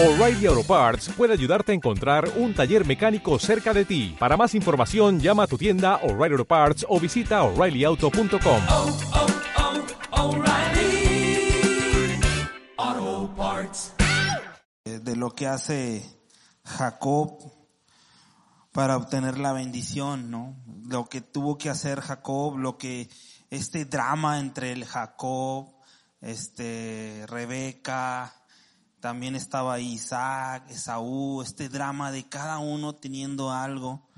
[0.00, 4.14] O'Reilly Auto Parts puede ayudarte a encontrar un taller mecánico cerca de ti.
[4.16, 8.62] Para más información, llama a tu tienda O'Reilly Auto Parts o visita oreillyauto.com.
[8.68, 9.26] oh, oh,
[12.76, 13.94] Auto Parts.
[14.84, 16.08] de lo que hace
[16.62, 17.36] Jacob
[18.70, 20.62] para obtener la bendición, ¿no?
[20.86, 23.10] Lo que tuvo que hacer Jacob, lo que
[23.50, 25.74] este drama entre el Jacob,
[26.20, 28.37] este Rebeca,
[29.00, 34.08] también estaba Isaac, Esaú, este drama de cada uno teniendo algo.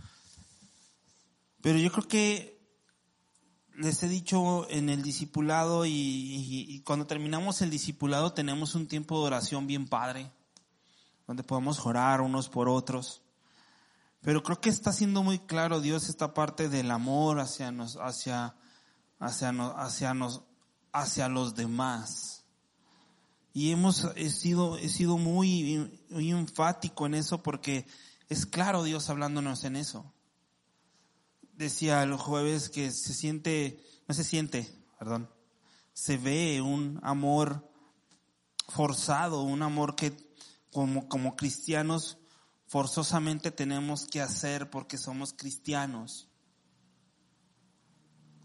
[1.61, 2.61] Pero yo creo que
[3.74, 9.27] les he dicho en el discipulado y, cuando terminamos el discipulado tenemos un tiempo de
[9.27, 10.30] oración bien padre,
[11.27, 13.23] donde podemos orar unos por otros.
[14.23, 18.55] Pero creo que está siendo muy claro Dios esta parte del amor hacia nos, hacia,
[19.19, 20.43] hacia, no- hacia nos,
[20.93, 22.40] hacia los demás.
[23.52, 27.86] Y hemos he sido, he sido muy, muy enfático en eso porque
[28.28, 30.12] es claro Dios hablándonos en eso.
[31.52, 35.29] Decía el jueves que se siente, no se siente, perdón,
[35.92, 37.68] se ve un amor
[38.68, 40.16] forzado, un amor que
[40.73, 42.18] como, como cristianos
[42.70, 46.29] forzosamente tenemos que hacer porque somos cristianos.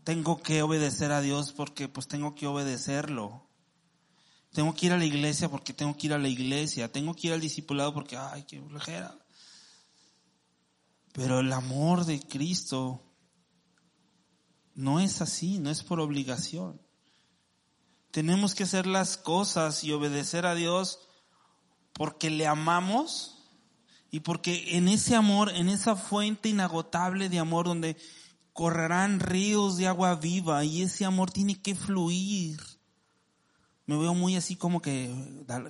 [0.03, 3.44] Tengo que obedecer a Dios porque pues tengo que obedecerlo.
[4.55, 6.89] Tengo que ir a la iglesia porque tengo que ir a la iglesia.
[6.89, 9.13] Tengo que ir al discipulado porque, ay, qué flojera.
[11.11, 13.03] Pero el amor de Cristo
[14.73, 16.81] no es así, no es por obligación.
[18.11, 20.99] Tenemos que hacer las cosas y obedecer a Dios
[21.91, 23.43] porque le amamos
[24.09, 27.97] y porque en ese amor, en esa fuente inagotable de amor donde
[28.53, 32.74] correrán ríos de agua viva y ese amor tiene que fluir.
[33.85, 35.13] Me veo muy así como que,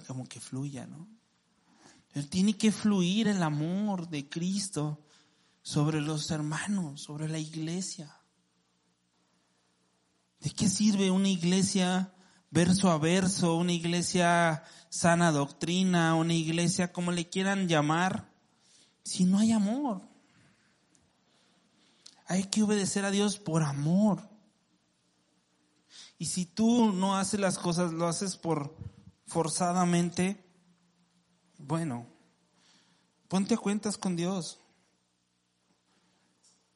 [0.07, 1.07] como que fluya, ¿no?
[2.29, 5.01] Tiene que fluir el amor de Cristo
[5.61, 8.15] sobre los hermanos, sobre la iglesia.
[10.39, 12.13] ¿De qué sirve una iglesia
[12.51, 18.31] verso a verso, una iglesia sana doctrina, una iglesia como le quieran llamar,
[19.03, 20.01] si no hay amor?
[22.27, 24.34] Hay que obedecer a Dios por amor.
[26.17, 28.75] Y si tú no haces las cosas, lo haces por
[29.27, 30.43] forzadamente,
[31.57, 32.07] bueno,
[33.27, 34.59] ponte a cuentas con Dios.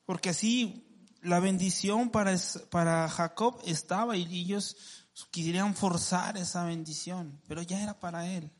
[0.06, 0.86] Porque así
[1.22, 2.36] la bendición para,
[2.70, 4.76] para Jacob estaba y ellos
[5.32, 8.52] querían forzar esa bendición, pero ya era para él.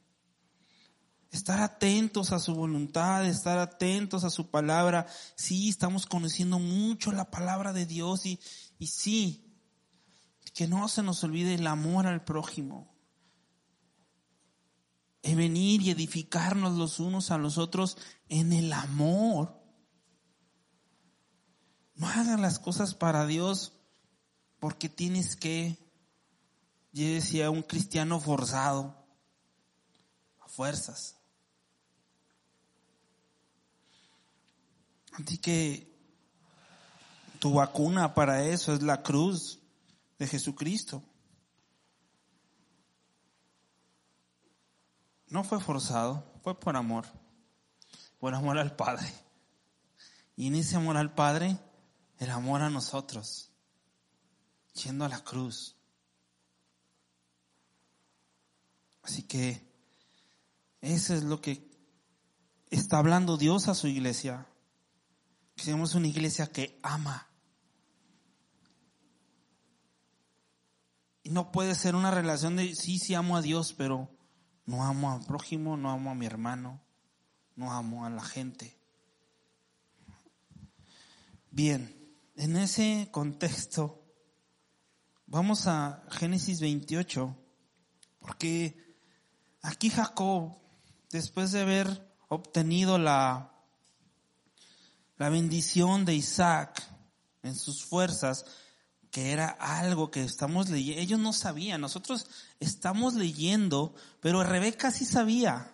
[1.32, 5.06] Estar atentos a su voluntad, estar atentos a su palabra.
[5.36, 8.40] Sí, estamos conociendo mucho la palabra de Dios y,
[8.80, 9.49] y sí,
[10.52, 12.94] que no se nos olvide el amor al prójimo.
[15.22, 17.98] El venir y edificarnos los unos a los otros
[18.30, 19.62] en el amor.
[21.96, 23.74] No hagan las cosas para Dios
[24.60, 25.78] porque tienes que,
[26.92, 29.06] yo decía, un cristiano forzado,
[30.40, 31.18] a fuerzas.
[35.14, 35.90] Así que
[37.40, 39.59] tu vacuna para eso es la cruz
[40.20, 41.02] de Jesucristo.
[45.28, 47.06] No fue forzado, fue por amor,
[48.20, 49.12] por amor al Padre.
[50.36, 51.58] Y en ese amor al Padre,
[52.18, 53.52] el amor a nosotros,
[54.74, 55.76] yendo a la cruz.
[59.04, 59.68] Así que
[60.82, 61.70] eso es lo que
[62.70, 64.48] está hablando Dios a su iglesia.
[65.56, 67.29] Que seamos una iglesia que ama.
[71.30, 74.10] No puede ser una relación de sí, sí amo a Dios, pero
[74.66, 76.82] no amo al prójimo, no amo a mi hermano,
[77.56, 78.76] no amo a la gente.
[81.52, 81.96] Bien,
[82.36, 84.04] en ese contexto,
[85.28, 87.36] vamos a Génesis 28,
[88.20, 88.98] porque
[89.62, 90.58] aquí Jacob,
[91.12, 93.52] después de haber obtenido la,
[95.18, 96.84] la bendición de Isaac
[97.44, 98.46] en sus fuerzas,
[99.12, 102.28] que era algo que estamos leyendo, ellos no sabían, nosotros
[102.60, 105.74] estamos leyendo, pero Rebeca sí sabía.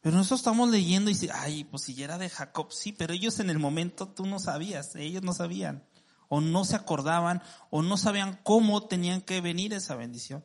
[0.00, 3.40] Pero nosotros estamos leyendo y dice, ay, pues si era de Jacob, sí, pero ellos
[3.40, 5.84] en el momento tú no sabías, ellos no sabían,
[6.28, 10.44] o no se acordaban, o no sabían cómo tenían que venir esa bendición.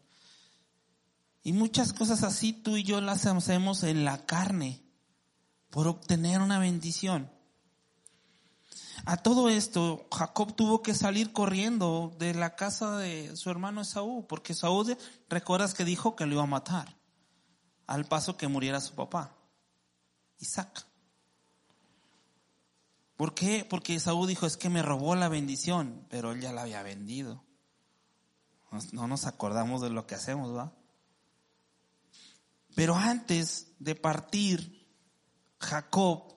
[1.44, 4.84] Y muchas cosas así tú y yo las hacemos en la carne,
[5.70, 7.32] por obtener una bendición.
[9.06, 14.28] A todo esto, Jacob tuvo que salir corriendo de la casa de su hermano Esaú,
[14.28, 14.96] porque Esaú,
[15.30, 16.98] recuerdas que dijo que lo iba a matar.
[17.88, 19.36] al paso que muriera su papá,
[20.40, 20.86] Isaac.
[23.18, 23.66] ¿Por qué?
[23.70, 27.44] Porque Esaú dijo, es que me robó la bendición, pero él ya la había vendido.
[28.94, 30.74] No nos acordamos de lo que hacemos, ¿va?
[32.76, 34.88] Pero antes de partir,
[35.60, 36.34] Jacob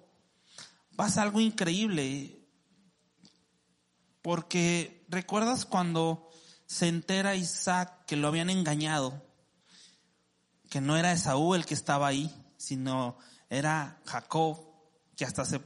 [0.96, 2.43] pasa algo increíble.
[4.24, 6.30] Porque recuerdas cuando
[6.64, 9.22] se entera Isaac que lo habían engañado,
[10.70, 13.18] que no era Esaú el que estaba ahí, sino
[13.50, 14.64] era Jacob,
[15.14, 15.60] que hasta se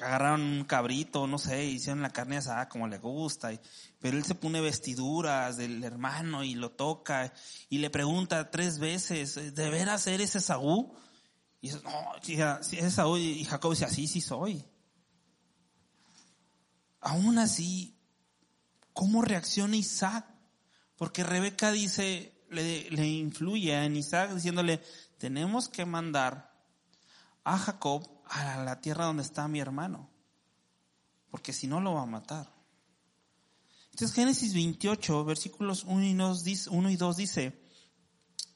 [0.00, 3.50] agarraron un cabrito, no sé, hicieron la carne asada como le gusta,
[3.98, 7.30] pero él se pone vestiduras del hermano y lo toca
[7.68, 10.94] y le pregunta tres veces, ¿de veras eres Esaú?
[11.60, 14.64] Y dice, no, si es Esaú, y Jacob dice, así sí soy.
[17.00, 17.96] Aún así,
[18.92, 20.26] ¿cómo reacciona Isaac?
[20.96, 24.82] Porque Rebeca dice, le, le influye en Isaac diciéndole,
[25.18, 26.50] tenemos que mandar
[27.44, 30.08] a Jacob a la tierra donde está mi hermano,
[31.30, 32.52] porque si no lo va a matar.
[33.90, 37.60] Entonces Génesis 28, versículos 1 y 2 dice, 1 y 2 dice,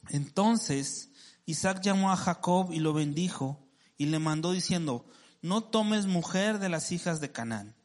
[0.09, 1.11] entonces
[1.45, 5.07] Isaac llamó a Jacob y lo bendijo y le mandó diciendo,
[5.43, 7.77] no tomes mujer de las hijas de Canaán,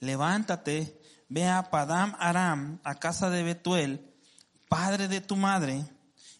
[0.00, 4.14] levántate, ve a Padam Aram, a casa de Betuel,
[4.68, 5.84] padre de tu madre,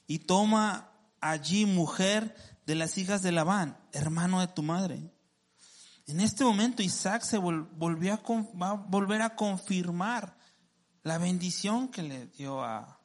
[0.06, 2.34] y toma allí mujer
[2.66, 5.12] de las hijas de Labán, hermano de tu madre.
[6.06, 10.36] En este momento Isaac se volvió a, volver a confirmar
[11.02, 13.00] la bendición que le dio a,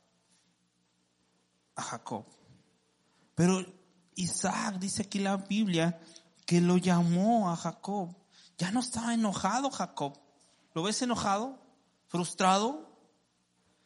[1.76, 2.26] a Jacob.
[3.34, 3.66] Pero
[4.16, 6.00] Isaac dice aquí la Biblia
[6.46, 8.16] que lo llamó a Jacob.
[8.58, 10.20] Ya no estaba enojado Jacob.
[10.74, 11.60] ¿Lo ves enojado?
[12.08, 12.92] ¿Frustrado?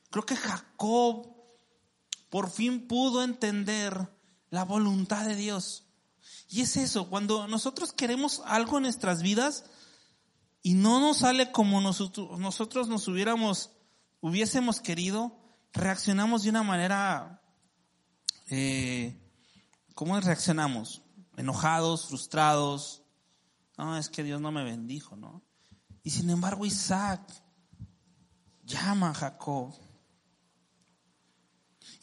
[0.10, 1.36] Creo que Jacob
[2.30, 4.10] por fin pudo entender
[4.50, 5.86] la voluntad de Dios.
[6.50, 9.66] Y es eso, cuando nosotros queremos algo en nuestras vidas
[10.62, 13.72] y no nos sale como nosotros, nos hubiéramos,
[14.20, 15.40] hubiésemos querido,
[15.72, 17.42] reaccionamos de una manera,
[18.50, 19.18] eh,
[19.94, 21.04] ¿cómo reaccionamos?
[21.38, 23.04] Enojados, frustrados.
[23.78, 25.45] No, es que Dios no me bendijo, ¿no?
[26.06, 27.20] Y sin embargo Isaac
[28.64, 29.74] llama a Jacob.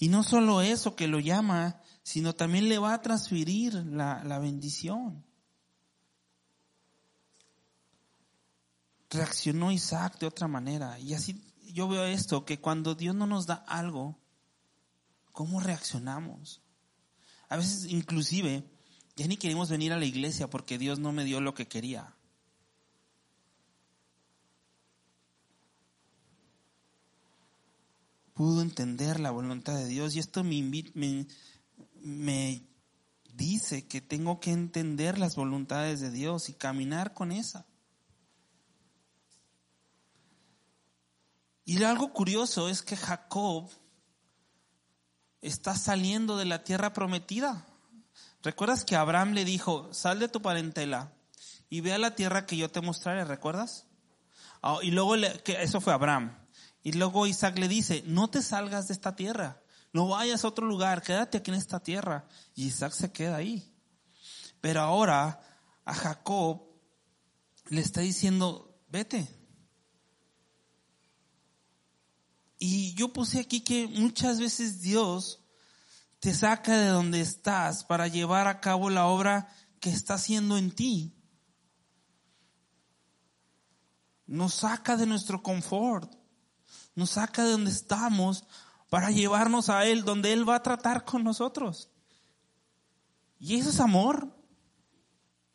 [0.00, 4.40] Y no solo eso, que lo llama, sino también le va a transferir la, la
[4.40, 5.24] bendición.
[9.08, 10.98] Reaccionó Isaac de otra manera.
[10.98, 11.40] Y así
[11.72, 14.18] yo veo esto, que cuando Dios no nos da algo,
[15.30, 16.60] ¿cómo reaccionamos?
[17.48, 18.68] A veces inclusive
[19.14, 22.16] ya ni queremos venir a la iglesia porque Dios no me dio lo que quería.
[28.42, 30.60] Pudo entender la voluntad de Dios y esto me,
[30.94, 31.28] me,
[32.00, 32.66] me
[33.34, 37.66] dice que tengo que entender las voluntades de Dios y caminar con esa.
[41.64, 43.70] Y algo curioso es que Jacob
[45.40, 47.64] está saliendo de la tierra prometida.
[48.42, 51.12] ¿Recuerdas que Abraham le dijo, sal de tu parentela
[51.70, 53.24] y ve a la tierra que yo te mostraré?
[53.24, 53.86] ¿Recuerdas?
[54.62, 56.41] Ah, y luego, eso fue Abraham.
[56.82, 59.62] Y luego Isaac le dice, no te salgas de esta tierra.
[59.92, 62.26] No vayas a otro lugar, quédate aquí en esta tierra.
[62.54, 63.72] Y Isaac se queda ahí.
[64.60, 65.40] Pero ahora
[65.84, 66.62] a Jacob
[67.68, 69.28] le está diciendo, vete.
[72.58, 75.40] Y yo puse aquí que muchas veces Dios
[76.20, 79.48] te saca de donde estás para llevar a cabo la obra
[79.80, 81.16] que está haciendo en ti.
[84.26, 86.14] Nos saca de nuestro confort,
[86.94, 88.44] nos saca de donde estamos
[88.90, 91.90] para llevarnos a Él, donde Él va a tratar con nosotros.
[93.38, 94.36] ¿Y eso es amor?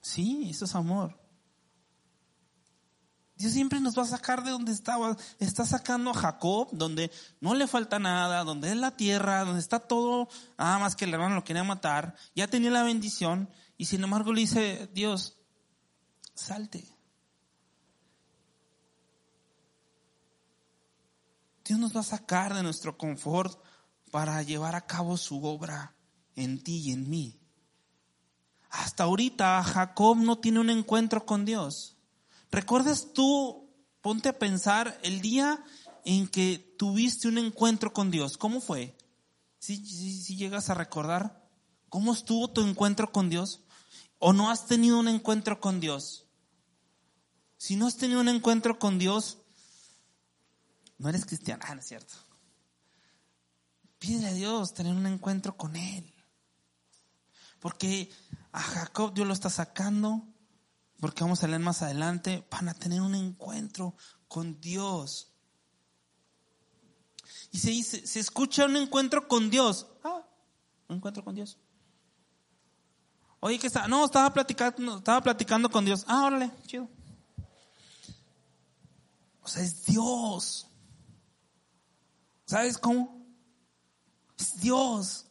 [0.01, 1.17] Sí, eso es amor.
[3.37, 5.15] Dios siempre nos va a sacar de donde estaba.
[5.37, 9.79] Está sacando a Jacob, donde no le falta nada, donde es la tierra, donde está
[9.79, 10.27] todo,
[10.57, 12.15] nada más que el hermano lo quería matar.
[12.35, 15.37] Ya tenía la bendición y sin embargo le dice, Dios,
[16.33, 16.96] salte.
[21.67, 23.61] Dios nos va a sacar de nuestro confort
[24.09, 25.95] para llevar a cabo su obra
[26.35, 27.37] en ti y en mí.
[28.69, 31.97] Hasta ahorita Jacob no tiene un encuentro con Dios.
[32.51, 33.69] ¿Recuerdas tú,
[34.01, 35.61] ponte a pensar, el día
[36.05, 38.37] en que tuviste un encuentro con Dios?
[38.37, 38.95] ¿Cómo fue?
[39.59, 39.83] Si,
[40.37, 41.49] llegas a recordar,
[41.89, 43.61] ¿cómo estuvo tu encuentro con Dios?
[44.19, 46.25] ¿O no has tenido un encuentro con Dios?
[47.57, 49.39] Si no has tenido un encuentro con Dios,
[50.97, 51.63] no eres cristiano.
[51.67, 52.13] Ah, no es cierto.
[53.99, 56.13] Pide a Dios tener un encuentro con Él.
[57.59, 58.11] Porque
[58.51, 60.23] a Jacob Dios lo está sacando,
[60.99, 63.95] porque vamos a leer más adelante, van a tener un encuentro
[64.27, 65.31] con Dios.
[67.51, 69.87] Y se dice, se escucha un encuentro con Dios.
[70.03, 70.23] Ah,
[70.87, 71.57] un encuentro con Dios.
[73.39, 76.03] Oye, que está, no, estaba platicando, estaba platicando con Dios.
[76.07, 76.89] Ah, órale, chido.
[79.41, 80.67] O sea, es Dios.
[82.47, 83.27] ¿Sabes cómo?
[84.39, 85.25] Es Dios.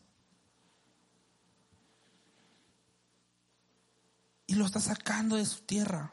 [4.47, 6.13] Y lo está sacando de su tierra.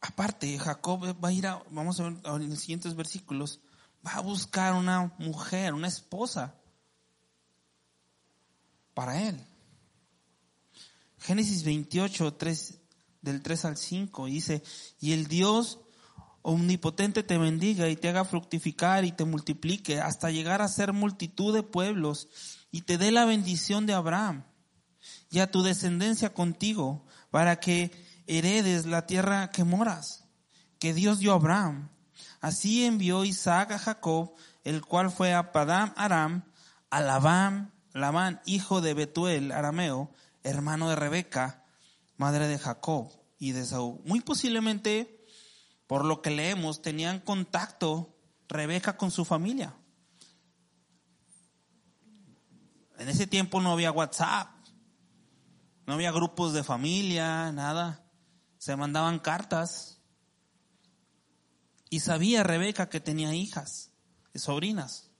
[0.00, 3.60] Aparte, Jacob va a ir a, vamos a ver en los siguientes versículos,
[4.04, 6.54] va a buscar una mujer, una esposa
[8.94, 9.46] para él.
[11.18, 12.77] Génesis 28, 3,
[13.22, 14.62] del 3 al 5, dice,
[15.00, 15.80] y el Dios
[16.42, 21.54] omnipotente te bendiga y te haga fructificar y te multiplique hasta llegar a ser multitud
[21.54, 22.28] de pueblos
[22.70, 24.44] y te dé la bendición de Abraham
[25.30, 27.90] y a tu descendencia contigo para que
[28.26, 30.24] heredes la tierra que moras,
[30.78, 31.90] que Dios dio a Abraham.
[32.40, 34.34] Así envió Isaac a Jacob,
[34.64, 36.44] el cual fue a Padam Aram,
[36.90, 40.10] a Labán, Labán, hijo de Betuel, arameo,
[40.42, 41.64] hermano de Rebeca,
[42.18, 44.00] madre de Jacob y de Saúl.
[44.04, 45.24] Muy posiblemente,
[45.86, 48.14] por lo que leemos, tenían contacto
[48.48, 49.74] Rebeca con su familia.
[52.98, 54.48] En ese tiempo no había WhatsApp,
[55.86, 58.04] no había grupos de familia, nada.
[58.58, 60.02] Se mandaban cartas.
[61.90, 63.92] Y sabía Rebeca que tenía hijas,
[64.34, 65.10] sobrinas.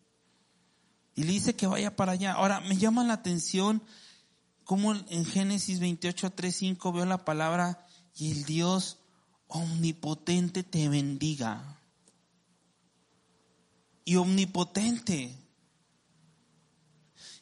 [1.15, 2.35] Y le dice que vaya para allá.
[2.35, 3.83] Ahora, me llama la atención
[4.69, 8.99] cómo en Génesis 28, 3, 5 veo la palabra y el Dios
[9.47, 11.81] omnipotente te bendiga.
[14.05, 15.35] Y omnipotente.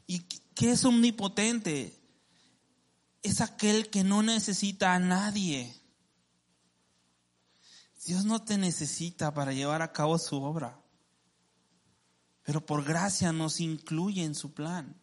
[0.07, 0.21] ¿Y
[0.55, 2.01] qué es omnipotente?
[3.25, 5.75] Es aquel que no necesita a nadie.
[8.05, 10.81] Dios no te necesita para llevar a cabo su obra,
[12.45, 15.03] pero por gracia nos incluye en su plan.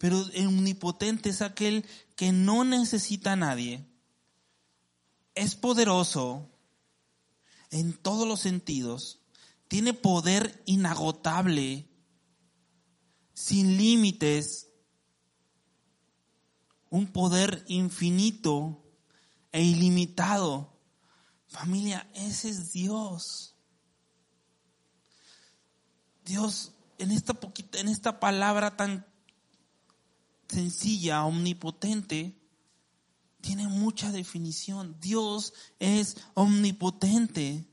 [0.00, 3.86] Pero el omnipotente es aquel que no necesita a nadie,
[5.36, 6.50] es poderoso
[7.70, 9.20] en todos los sentidos,
[9.68, 11.86] tiene poder inagotable,
[13.34, 14.70] sin límites,
[16.88, 18.82] un poder infinito
[19.52, 20.80] e ilimitado
[21.50, 23.56] Familia, ese es Dios.
[26.24, 29.04] Dios, en esta poquita, en esta palabra tan
[30.50, 32.36] sencilla, omnipotente,
[33.40, 34.96] tiene mucha definición.
[35.00, 37.66] Dios es omnipotente.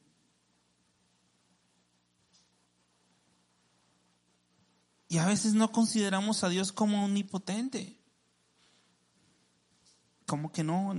[5.10, 7.98] Y a veces no consideramos a Dios como omnipotente.
[10.26, 10.94] Como que no,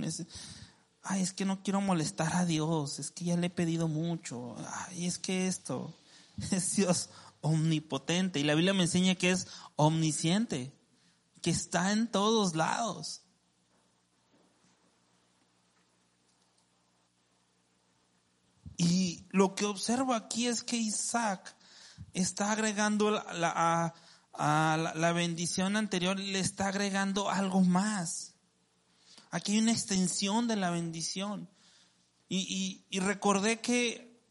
[1.03, 4.55] ay, es que no quiero molestar a Dios, es que ya le he pedido mucho,
[4.87, 5.93] ay, es que esto,
[6.51, 7.09] es Dios
[7.41, 10.73] omnipotente y la Biblia me enseña que es omnisciente,
[11.41, 13.23] que está en todos lados.
[18.77, 21.55] Y lo que observo aquí es que Isaac
[22.13, 23.93] está agregando la,
[24.33, 28.35] a la bendición anterior, le está agregando algo más.
[29.31, 31.49] Aquí hay una extensión de la bendición.
[32.29, 34.21] Y, recordé que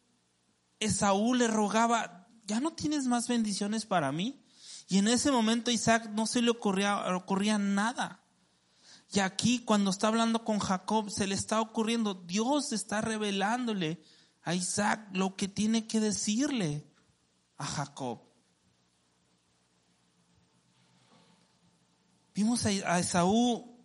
[0.79, 4.41] Esaú le rogaba, ya no tienes más bendiciones para mí.
[4.89, 8.25] Y en ese momento Isaac no se le ocurría, ocurría nada.
[9.13, 14.03] Y aquí cuando está hablando con Jacob se le está ocurriendo, Dios está revelándole
[14.43, 16.87] a Isaac lo que tiene que decirle
[17.57, 18.23] a Jacob.
[22.35, 23.79] Vimos a Esaú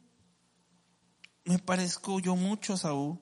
[1.45, 3.19] me parezco yo mucho a Saúl.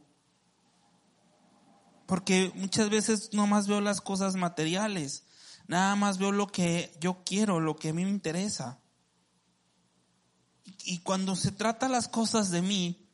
[2.06, 5.24] Porque muchas veces no más veo las cosas materiales,
[5.68, 8.82] nada más veo lo que yo quiero, lo que a mí me interesa.
[10.84, 13.10] Y cuando se trata las cosas de mí,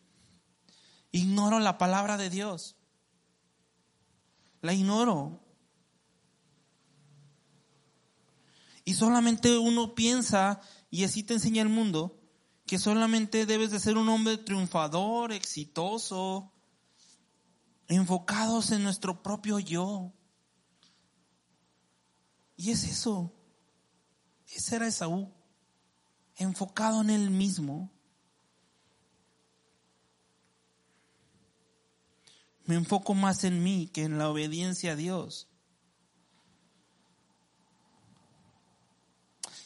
[1.12, 2.75] ignoro la palabra de Dios.
[4.62, 5.42] La ignoro.
[8.86, 12.22] Y solamente uno piensa, y así te enseña el mundo,
[12.66, 16.54] que solamente debes de ser un hombre triunfador, exitoso,
[17.88, 20.13] enfocados en nuestro propio yo.
[22.57, 23.31] Y es eso.
[24.47, 25.31] Ese era Esaú,
[26.35, 27.91] enfocado en él mismo.
[32.65, 35.47] Me enfoco más en mí que en la obediencia a Dios.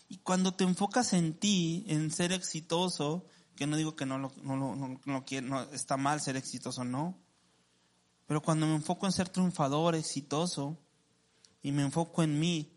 [0.09, 4.33] Y cuando te enfocas en ti, en ser exitoso, que no digo que no, lo,
[4.43, 7.17] no, no está mal ser exitoso, no.
[8.27, 10.77] Pero cuando me enfoco en ser triunfador, exitoso,
[11.61, 12.70] y me enfoco en mí,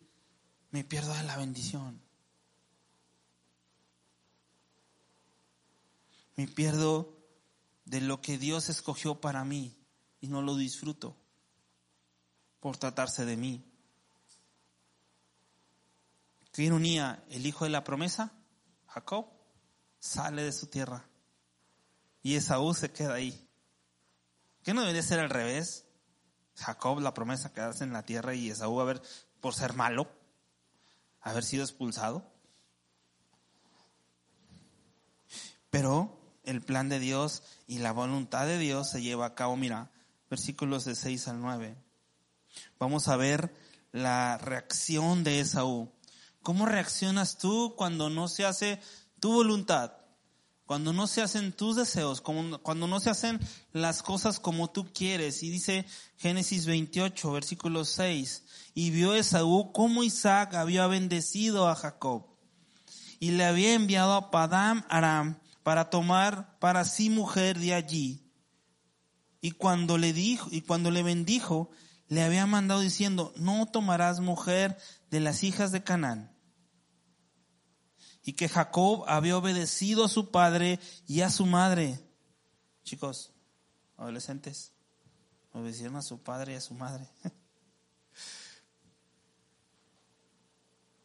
[0.75, 2.03] me pierdo de la bendición.
[6.35, 7.17] Me pierdo
[7.85, 9.79] de lo que Dios escogió para mí
[10.21, 11.17] y no lo disfruto
[12.59, 13.65] por tratarse de mí.
[16.51, 18.33] Qué ironía, el hijo de la promesa,
[18.89, 19.29] Jacob,
[20.01, 21.09] sale de su tierra
[22.21, 23.49] y Esaú se queda ahí.
[24.65, 25.87] ¿Qué no debería ser al revés?
[26.57, 29.01] Jacob, la promesa, quedarse en la tierra y Esaú, a ver,
[29.41, 30.24] por ser malo,
[31.25, 32.31] haber sido expulsado.
[35.71, 39.57] Pero el plan de Dios y la voluntad de Dios se lleva a cabo.
[39.57, 39.91] Mira,
[40.31, 41.77] versículos de 6 al 9.
[42.79, 43.53] Vamos a ver
[43.91, 45.91] la reacción de Esaú.
[46.43, 48.81] ¿Cómo reaccionas tú cuando no se hace
[49.19, 50.04] tu voluntad?
[50.67, 53.39] Cuando no se hacen tus deseos, cuando no se hacen
[53.73, 55.43] las cosas como tú quieres.
[55.43, 55.85] Y dice
[56.17, 58.45] Génesis 28, versículo 6.
[58.75, 62.35] Y vio Esaú cómo Isaac había bendecido a Jacob
[63.25, 68.31] y le había enviado a Padam Aram para tomar para sí mujer de allí.
[69.41, 71.71] Y cuando le dijo, y cuando le bendijo,
[72.09, 74.77] le había mandado diciendo, no tomarás mujer
[75.11, 76.34] de las hijas de Canaán.
[78.25, 82.01] Y que Jacob había obedecido a su padre y a su madre.
[82.83, 83.33] Chicos,
[83.97, 84.73] adolescentes,
[85.53, 87.09] obedecieron a su padre y a su madre.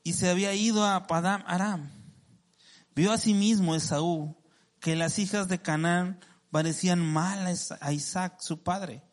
[0.03, 1.91] y se había ido a Padam Aram.
[2.95, 4.35] Vio asimismo Esaú
[4.79, 6.19] que las hijas de Canaán
[6.51, 9.03] parecían mal a a Isaac, su padre.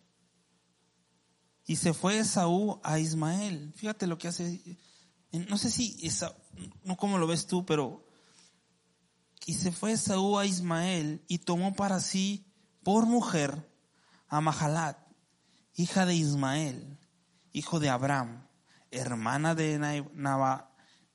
[1.66, 3.72] Y se fue Esaú a Ismael.
[3.76, 4.78] Fíjate lo que hace.
[5.40, 6.34] No sé si, Esaú,
[6.84, 8.06] no como lo ves tú, pero.
[9.46, 13.72] Y se fue Esaú a Ismael y tomó para sí por mujer
[14.28, 14.98] a Mahalat,
[15.74, 16.98] hija de Ismael,
[17.52, 18.48] hijo de Abraham,
[18.90, 19.78] hermana de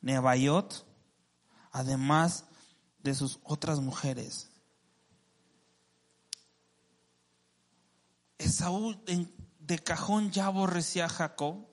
[0.01, 0.87] Nebaiot,
[1.71, 2.45] además
[2.99, 4.49] de sus otras mujeres.
[8.37, 8.95] Esaú
[9.59, 11.70] de cajón ya aborrecía a Jacob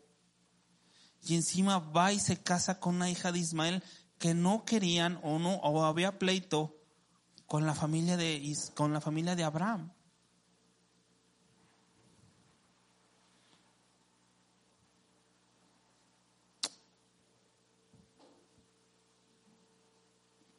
[1.29, 3.85] y encima va y se casa con una hija de Ismael
[4.19, 6.75] que no querían o no o había pleito
[7.47, 9.93] con la familia de con la familia de Abraham.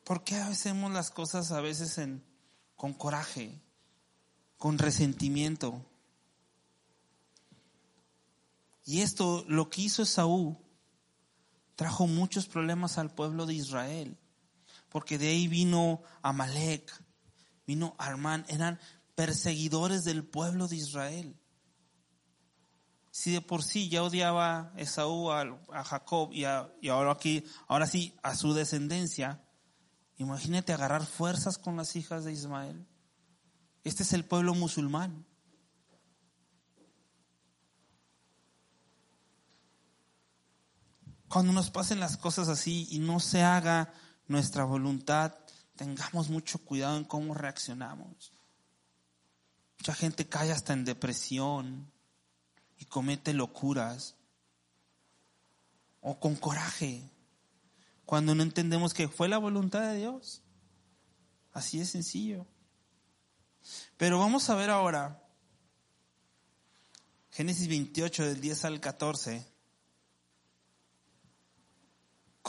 [0.04, 2.24] ¿Por qué hacemos las cosas a veces en,
[2.76, 3.60] con coraje,
[4.58, 5.86] con resentimiento?
[8.90, 10.58] Y esto, lo que hizo Esaú,
[11.76, 14.18] trajo muchos problemas al pueblo de Israel,
[14.90, 16.92] porque de ahí vino Amalek,
[17.68, 18.80] vino Armán, eran
[19.14, 21.40] perseguidores del pueblo de Israel.
[23.12, 25.46] Si de por sí ya odiaba Esaú a,
[25.84, 26.46] Jacob y,
[26.82, 29.48] y ahora aquí, ahora sí, a su descendencia,
[30.18, 32.88] imagínate agarrar fuerzas con las hijas de Ismael.
[33.84, 35.29] Este es el pueblo musulmán.
[41.30, 43.94] Cuando nos pasen las cosas así y no se haga
[44.28, 45.36] nuestra voluntad,
[45.76, 48.34] tengamos mucho cuidado en cómo reaccionamos.
[49.78, 51.92] Mucha gente cae hasta en depresión
[52.80, 54.16] y comete locuras
[56.02, 57.10] o con coraje
[58.06, 60.42] cuando no entendemos que fue la voluntad de Dios.
[61.54, 62.48] Así es sencillo.
[63.98, 65.24] Pero vamos a ver ahora
[67.32, 69.49] Génesis 28 del 10 al 14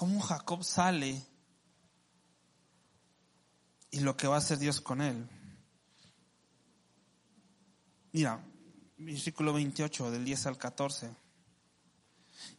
[0.00, 1.22] cómo Jacob sale
[3.90, 5.28] y lo que va a hacer Dios con él.
[8.10, 8.42] Mira,
[8.96, 11.14] versículo 28 del 10 al 14.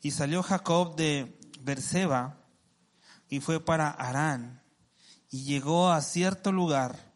[0.04, 2.46] Y salió Jacob de Berseba
[3.28, 4.64] y fue para Harán
[5.32, 7.12] y llegó a cierto lugar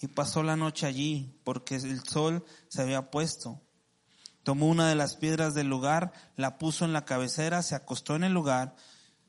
[0.00, 3.60] y pasó la noche allí porque el sol se había puesto.
[4.42, 8.24] Tomó una de las piedras del lugar, la puso en la cabecera, se acostó en
[8.24, 8.74] el lugar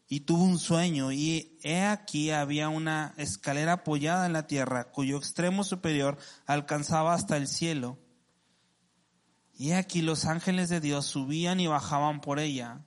[0.08, 5.18] y tuvo un sueño y he aquí había una escalera apoyada en la tierra cuyo
[5.18, 8.00] extremo superior alcanzaba hasta el cielo.
[9.56, 12.86] Y aquí los ángeles de Dios subían y bajaban por ella.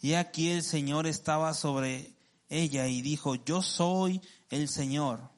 [0.00, 2.16] Y aquí el Señor estaba sobre
[2.48, 5.30] ella y dijo, yo soy el Señor,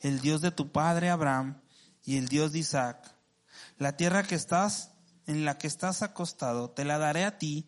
[0.00, 1.60] el Dios de tu padre Abraham
[2.04, 3.14] y el Dios de Isaac.
[3.82, 4.92] La tierra que estás,
[5.26, 7.66] en la que estás acostado, te la daré a ti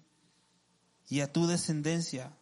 [1.08, 2.38] y a tu descendencia.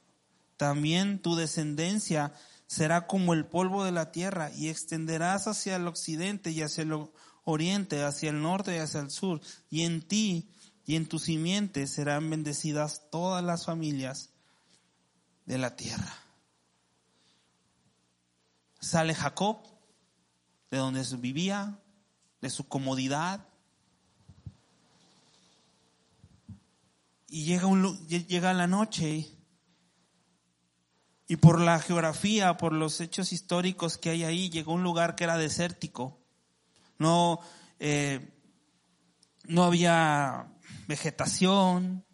[0.58, 2.34] También tu descendencia
[2.66, 7.08] será como el polvo de la tierra y extenderás hacia el occidente y hacia el
[7.44, 9.40] oriente, hacia el norte y hacia el sur.
[9.70, 10.52] Y en ti
[10.84, 14.34] y en tu simiente serán bendecidas todas las familias
[15.46, 16.14] de la tierra.
[18.82, 19.62] Sale Jacob
[20.70, 21.78] de donde vivía,
[22.42, 23.48] de su comodidad,
[27.32, 29.26] y llega, un, llega la noche
[31.26, 35.14] y por la geografía, por los hechos históricos que hay ahí, llegó a un lugar
[35.14, 36.20] que era desértico.
[36.98, 37.40] No,
[37.78, 38.38] eh,
[39.44, 40.52] no había
[40.86, 42.04] vegetación.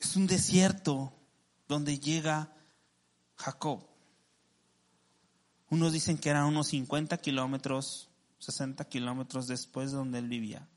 [0.00, 1.16] Es un desierto
[1.68, 2.52] donde llega
[3.36, 3.86] Jacob.
[5.70, 10.68] Unos dicen que eran unos 50 kilómetros, 60 kilómetros después de donde él vivía.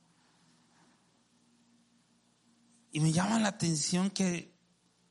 [2.96, 4.58] Y me llama la atención que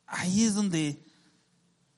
[0.07, 1.05] ahí es donde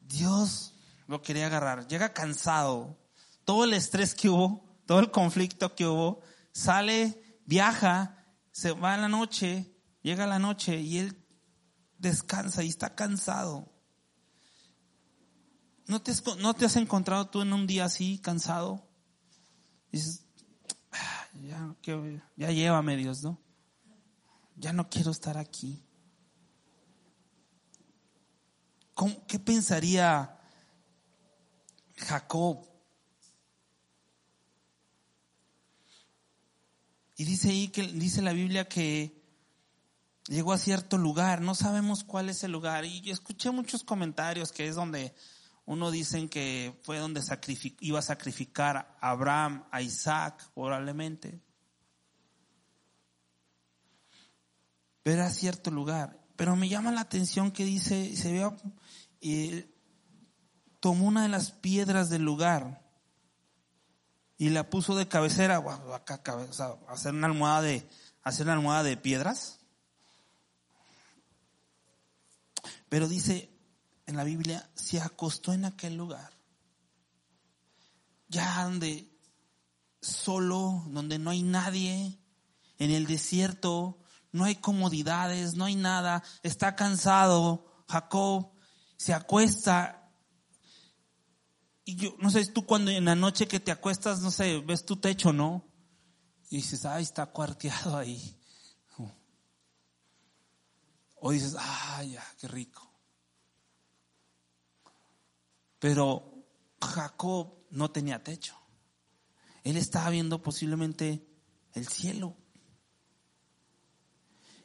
[0.00, 0.74] Dios
[1.06, 1.86] lo quería agarrar.
[1.86, 2.98] Llega cansado,
[3.44, 8.18] todo el estrés que hubo, todo el conflicto que hubo, sale, viaja,
[8.50, 11.24] se va a la noche, llega la noche y él
[11.98, 13.72] descansa y está cansado.
[15.86, 18.90] ¿No te, has, ¿No te has encontrado tú en un día así, cansado?
[19.92, 20.26] dices,
[20.90, 21.76] ah, ya,
[22.34, 23.45] ya llévame Dios, ¿no?
[24.56, 25.82] Ya no quiero estar aquí.
[29.28, 30.38] ¿Qué pensaría
[31.96, 32.66] Jacob?
[37.16, 39.22] Y dice ahí que dice la Biblia que
[40.28, 42.84] llegó a cierto lugar, no sabemos cuál es el lugar.
[42.84, 45.14] Y escuché muchos comentarios que es donde
[45.66, 47.22] uno dicen que fue donde
[47.80, 51.45] iba a sacrificar a Abraham, a Isaac, probablemente.
[55.06, 56.18] Pero era cierto lugar.
[56.34, 58.50] Pero me llama la atención que dice, se ve,
[59.20, 59.72] eh,
[60.80, 62.82] tomó una de las piedras del lugar
[64.36, 65.62] y la puso de cabecera,
[65.94, 66.20] acá,
[66.88, 67.88] hacer una almohada de,
[68.24, 69.60] hacer una almohada de piedras.
[72.88, 73.48] Pero dice
[74.06, 76.32] en la Biblia, se acostó en aquel lugar,
[78.26, 79.08] ya donde
[80.00, 82.18] solo, donde no hay nadie,
[82.80, 84.00] en el desierto,
[84.36, 88.52] no hay comodidades, no hay nada, está cansado, Jacob
[88.96, 90.10] se acuesta.
[91.84, 94.84] Y yo, no sé, tú cuando en la noche que te acuestas, no sé, ves
[94.84, 95.64] tu techo, ¿no?
[96.50, 98.38] Y dices, ay, está cuarteado ahí.
[101.18, 102.82] O dices, ay, ya, qué rico.
[105.78, 106.44] Pero
[106.80, 108.56] Jacob no tenía techo.
[109.64, 111.26] Él estaba viendo posiblemente
[111.72, 112.36] el cielo.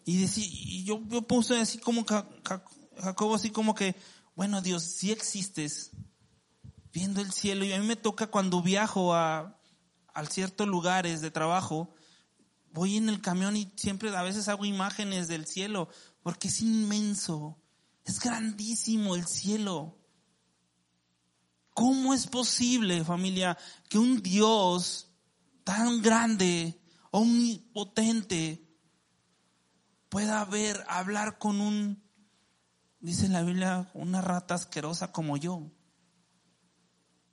[0.05, 3.95] Y, y yo, yo puse así como Jacobo, así como que,
[4.35, 5.91] bueno Dios, si existes,
[6.93, 7.65] viendo el cielo.
[7.65, 9.59] Y a mí me toca cuando viajo a,
[10.13, 11.93] a ciertos lugares de trabajo,
[12.73, 15.89] voy en el camión y siempre a veces hago imágenes del cielo,
[16.23, 17.57] porque es inmenso,
[18.05, 19.97] es grandísimo el cielo.
[21.73, 23.57] ¿Cómo es posible, familia,
[23.89, 25.09] que un Dios
[25.63, 28.70] tan grande, omnipotente,
[30.11, 32.03] pueda ver, hablar con un,
[32.99, 35.71] dice la Biblia, una rata asquerosa como yo,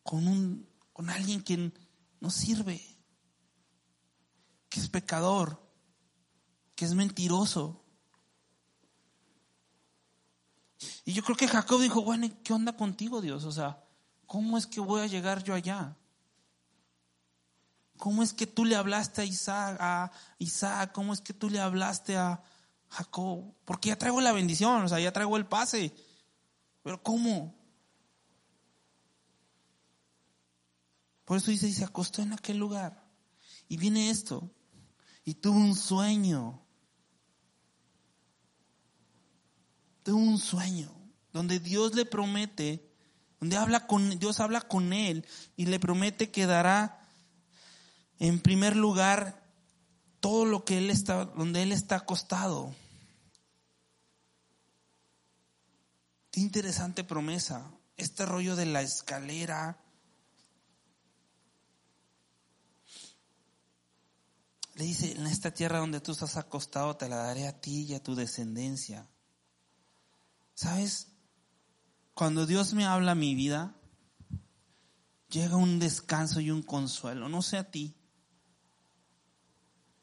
[0.05, 1.73] con un, con alguien que
[2.21, 2.81] no sirve,
[4.69, 5.61] que es pecador,
[6.77, 7.85] que es mentiroso.
[11.05, 13.43] Y yo creo que Jacob dijo, bueno, ¿qué onda contigo, Dios?
[13.43, 13.83] O sea,
[14.25, 15.97] ¿cómo es que voy a llegar yo allá?
[17.97, 20.93] ¿Cómo es que tú le hablaste a Isaac, a Isaac?
[20.93, 22.41] ¿Cómo es que tú le hablaste a,
[22.91, 25.95] Jacob, porque ya traigo la bendición, o sea, ya traigo el pase.
[26.83, 27.55] Pero ¿cómo?
[31.25, 33.05] Por eso dice, y se acostó en aquel lugar.
[33.69, 34.51] Y viene esto.
[35.25, 36.63] Y tuvo un sueño.
[40.03, 40.91] Tuvo un sueño.
[41.35, 42.91] Donde Dios le promete,
[43.41, 47.07] donde habla con, Dios habla con él y le promete que dará
[48.19, 49.38] en primer lugar
[50.29, 52.75] todo lo que él está, donde él está acostado.
[56.31, 57.73] Qué interesante promesa.
[57.97, 59.83] Este rollo de la escalera.
[64.75, 67.95] Le dice, en esta tierra donde tú estás acostado te la daré a ti y
[67.95, 69.09] a tu descendencia.
[70.53, 71.09] ¿Sabes?
[72.13, 73.75] Cuando Dios me habla mi vida,
[75.31, 77.31] llega un descanso y un consuelo.
[77.31, 77.98] No sé a ti,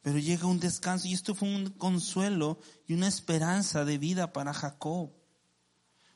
[0.05, 4.53] Pero llega un descanso y esto fue un consuelo y una esperanza de vida para
[4.53, 5.11] Jacob.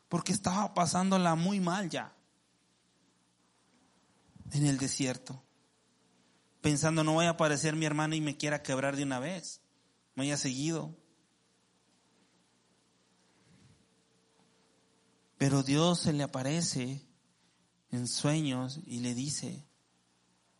[0.08, 2.16] Porque estaba pasándola muy mal ya.
[4.52, 5.44] En el desierto.
[6.62, 9.64] Pensando, no voy a aparecer mi hermana y me quiera quebrar de una vez.
[10.14, 10.96] Me haya seguido.
[15.40, 17.08] Pero Dios se le aparece
[17.90, 19.68] en sueños y le dice,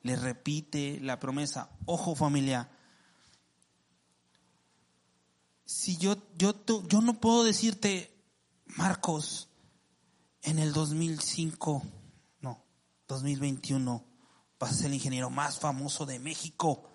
[0.02, 2.72] le repite la promesa, ojo familia,
[5.70, 6.56] si yo, yo,
[6.88, 8.12] yo no puedo decirte,
[8.66, 9.50] Marcos,
[10.42, 11.84] en el 2005,
[12.42, 12.66] no,
[13.08, 14.04] 2021,
[14.60, 16.90] vas a ser el ingeniero más famoso de México,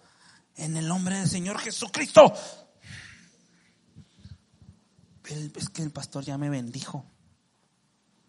[0.56, 2.34] en el nombre del Señor Jesucristo.
[5.22, 7.06] Es que el pastor ya me bendijo.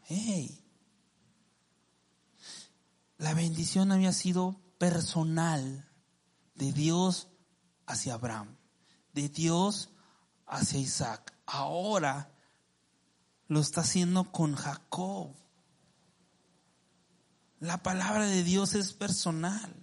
[0.03, 0.63] Hey.
[3.17, 5.89] La bendición había sido personal
[6.53, 7.29] de Dios
[7.87, 8.55] hacia Abraham,
[9.11, 9.89] de Dios
[10.47, 11.33] hacia Isaac.
[11.45, 12.31] Ahora
[13.47, 15.35] lo está haciendo con Jacob.
[17.59, 19.75] La palabra de Dios es personal.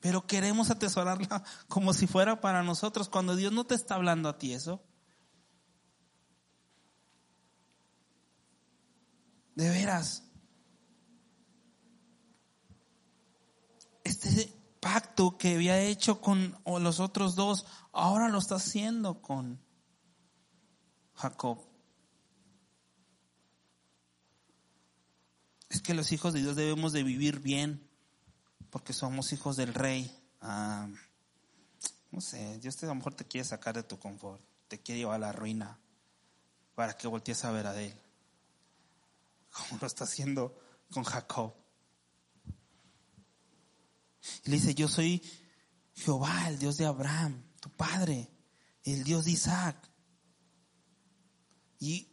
[0.00, 4.38] Pero queremos atesorarla como si fuera para nosotros, cuando Dios no te está hablando a
[4.38, 4.82] ti eso.
[9.54, 10.22] De veras.
[14.04, 19.60] Este pacto que había hecho con los otros dos, ahora lo está haciendo con
[21.14, 21.58] Jacob.
[25.68, 27.88] Es que los hijos de Dios debemos de vivir bien,
[28.70, 30.10] porque somos hijos del rey.
[30.40, 30.88] Ah,
[32.10, 35.00] no sé, Dios te, a lo mejor te quiere sacar de tu confort, te quiere
[35.00, 35.78] llevar a la ruina
[36.74, 37.94] para que voltees a ver a él,
[39.50, 40.58] como lo está haciendo
[40.90, 41.52] con Jacob.
[44.44, 45.22] Y le dice, yo soy
[45.94, 48.30] Jehová, el Dios de Abraham, tu padre,
[48.84, 49.76] el Dios de Isaac.
[51.78, 52.08] Y,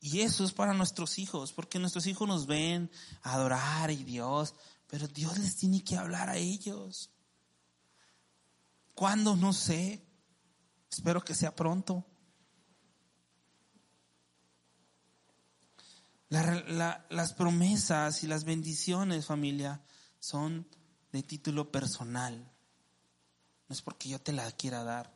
[0.00, 2.90] y eso es para nuestros hijos, porque nuestros hijos nos ven
[3.22, 4.54] adorar y Dios,
[4.86, 7.10] pero Dios les tiene que hablar a ellos.
[8.94, 9.36] ¿Cuándo?
[9.36, 10.06] No sé.
[10.90, 12.06] Espero que sea pronto.
[16.28, 19.82] las promesas y las bendiciones, familia,
[20.22, 20.68] son
[21.10, 22.48] de título personal.
[23.68, 25.12] No es porque yo te la quiera dar.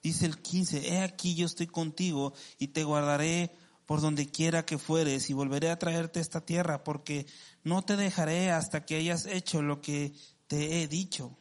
[0.00, 3.52] Dice el 15, he aquí yo estoy contigo y te guardaré
[3.84, 7.26] por donde quiera que fueres y volveré a traerte esta tierra porque
[7.64, 10.14] no te dejaré hasta que hayas hecho lo que
[10.46, 11.36] te he dicho.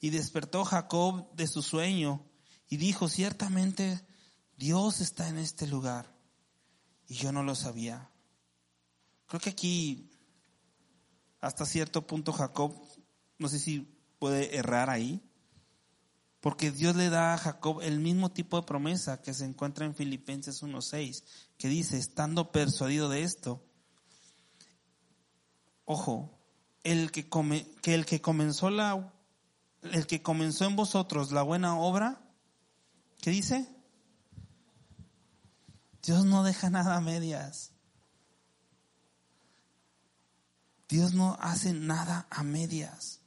[0.00, 2.24] Y despertó Jacob de su sueño
[2.70, 4.00] y dijo, ciertamente
[4.56, 6.16] Dios está en este lugar
[7.08, 8.10] y yo no lo sabía.
[9.26, 10.10] Creo que aquí,
[11.40, 12.74] hasta cierto punto, Jacob,
[13.38, 13.80] no sé si
[14.18, 15.22] puede errar ahí,
[16.40, 19.94] porque Dios le da a Jacob el mismo tipo de promesa que se encuentra en
[19.94, 21.24] Filipenses 1.6,
[21.58, 23.64] que dice, estando persuadido de esto,
[25.84, 26.38] ojo,
[26.84, 29.12] el que, come, que el que comenzó la,
[29.82, 32.20] el que comenzó en vosotros la buena obra,
[33.20, 33.68] ¿qué dice?
[36.02, 37.72] Dios no deja nada a medias.
[40.88, 43.20] Dios no hace nada a medias.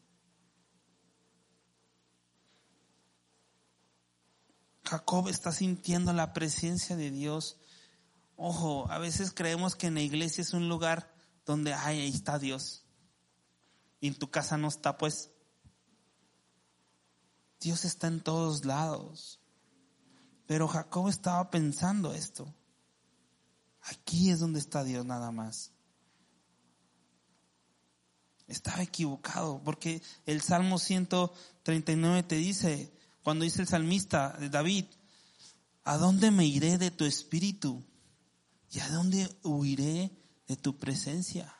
[4.83, 7.57] Jacob está sintiendo la presencia de Dios.
[8.37, 11.13] Ojo, a veces creemos que en la iglesia es un lugar
[11.45, 12.85] donde, ay, ahí está Dios.
[13.99, 15.31] Y en tu casa no está, pues.
[17.59, 19.41] Dios está en todos lados.
[20.47, 22.51] Pero Jacob estaba pensando esto.
[23.81, 25.73] Aquí es donde está Dios nada más
[28.49, 32.91] estaba equivocado, porque el Salmo 139 te dice,
[33.23, 34.85] cuando dice el salmista de David,
[35.83, 37.83] ¿a dónde me iré de tu espíritu?
[38.71, 40.12] ¿Y a dónde huiré
[40.47, 41.55] de tu presencia?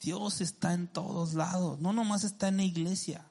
[0.00, 3.26] Dios está en todos lados, no nomás está en la iglesia.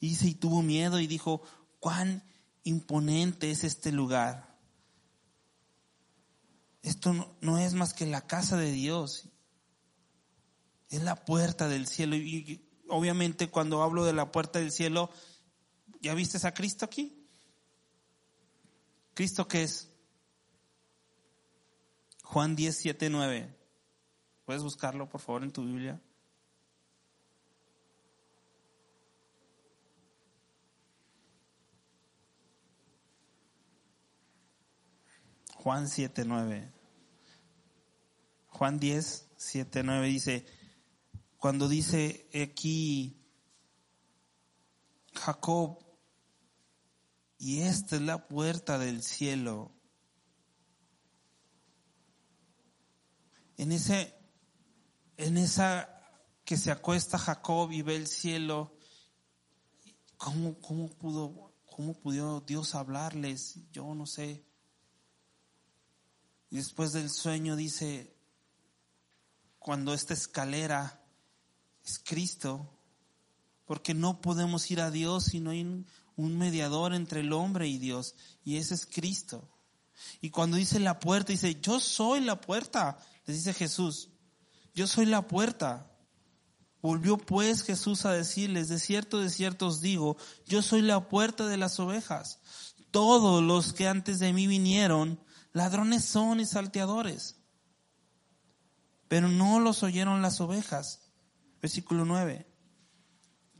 [0.00, 1.42] y tuvo miedo y dijo,
[1.80, 2.22] cuán
[2.62, 4.57] imponente es este lugar.
[6.82, 9.28] Esto no, es más que la casa de Dios.
[10.90, 12.16] Es la puerta del cielo.
[12.16, 15.10] Y obviamente cuando hablo de la puerta del cielo,
[16.00, 17.26] ¿ya viste a Cristo aquí?
[19.14, 19.90] ¿Cristo qué es?
[22.22, 23.56] Juan 10, 7, 9.
[24.44, 26.00] ¿Puedes buscarlo, por favor, en tu Biblia?
[35.68, 36.72] Juan 7, 9.
[38.46, 40.46] Juan 10, 7, 9 dice,
[41.36, 43.22] cuando dice aquí
[45.12, 45.78] Jacob,
[47.36, 49.70] y esta es la puerta del cielo.
[53.58, 54.14] En ese,
[55.18, 56.00] en esa
[56.46, 58.74] que se acuesta Jacob y ve el cielo,
[60.16, 63.58] ¿cómo, cómo pudo, cómo pudo Dios hablarles?
[63.70, 64.47] Yo no sé.
[66.50, 68.14] Y después del sueño dice,
[69.58, 71.02] cuando esta escalera
[71.84, 72.70] es Cristo,
[73.66, 75.84] porque no podemos ir a Dios si no hay
[76.16, 79.46] un mediador entre el hombre y Dios, y ese es Cristo.
[80.20, 84.10] Y cuando dice la puerta, dice, yo soy la puerta, les dice Jesús,
[84.74, 85.90] yo soy la puerta.
[86.80, 91.46] Volvió pues Jesús a decirles, de cierto, de cierto os digo, yo soy la puerta
[91.46, 92.38] de las ovejas.
[92.90, 95.20] Todos los que antes de mí vinieron,
[95.52, 97.36] ladrones son y salteadores.
[99.08, 101.10] Pero no los oyeron las ovejas.
[101.60, 102.46] Versículo 9.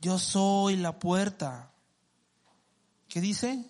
[0.01, 1.75] Yo soy la puerta.
[3.09, 3.65] ¿Qué dice?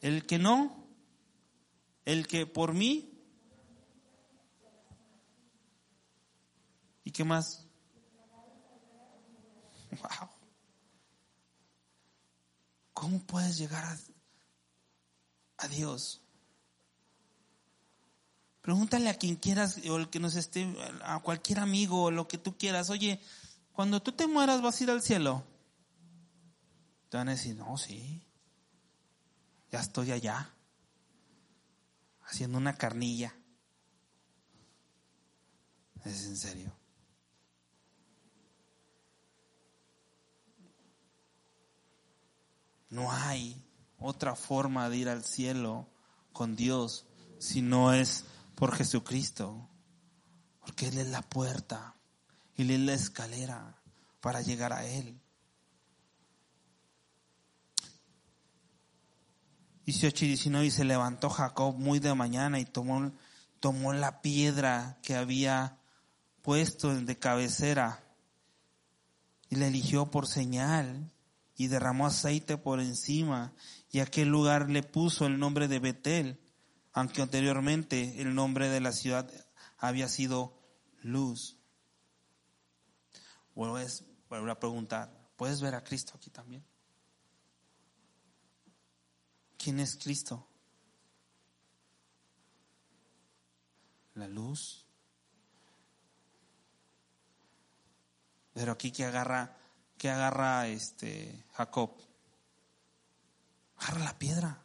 [0.00, 0.86] El que no,
[2.04, 3.10] el que por mí.
[7.04, 7.66] ¿Y qué más?
[9.90, 10.28] Wow.
[12.94, 13.98] ¿Cómo puedes llegar a,
[15.58, 16.23] a Dios?
[18.64, 20.66] Pregúntale a quien quieras o el que nos esté,
[21.02, 22.88] a cualquier amigo o lo que tú quieras.
[22.88, 23.20] Oye,
[23.74, 25.44] cuando tú te mueras vas a ir al cielo.
[27.10, 28.26] Te van a decir, no, sí,
[29.70, 30.50] ya estoy allá,
[32.22, 33.34] haciendo una carnilla.
[36.02, 36.72] Es en serio.
[42.88, 43.62] No hay
[43.98, 45.86] otra forma de ir al cielo
[46.32, 47.04] con Dios
[47.38, 49.68] si no es por Jesucristo,
[50.60, 51.94] porque Él es la puerta,
[52.56, 53.82] Él es la escalera
[54.20, 55.20] para llegar a Él.
[59.86, 63.12] 18 y 19 y se levantó Jacob muy de mañana y tomó,
[63.60, 65.78] tomó la piedra que había
[66.42, 68.02] puesto de cabecera
[69.50, 71.12] y la eligió por señal
[71.56, 73.52] y derramó aceite por encima
[73.90, 76.40] y aquel lugar le puso el nombre de Betel,
[76.94, 79.30] aunque anteriormente el nombre de la ciudad
[79.78, 80.56] había sido
[81.02, 81.58] Luz.
[83.54, 83.76] Vuelvo
[84.50, 86.64] a preguntar, ¿puedes ver a Cristo aquí también?
[89.58, 90.48] ¿Quién es Cristo?
[94.14, 94.86] La luz.
[98.52, 99.56] Pero aquí que agarra,
[99.98, 101.90] que agarra este Jacob.
[103.78, 104.63] Agarra la piedra.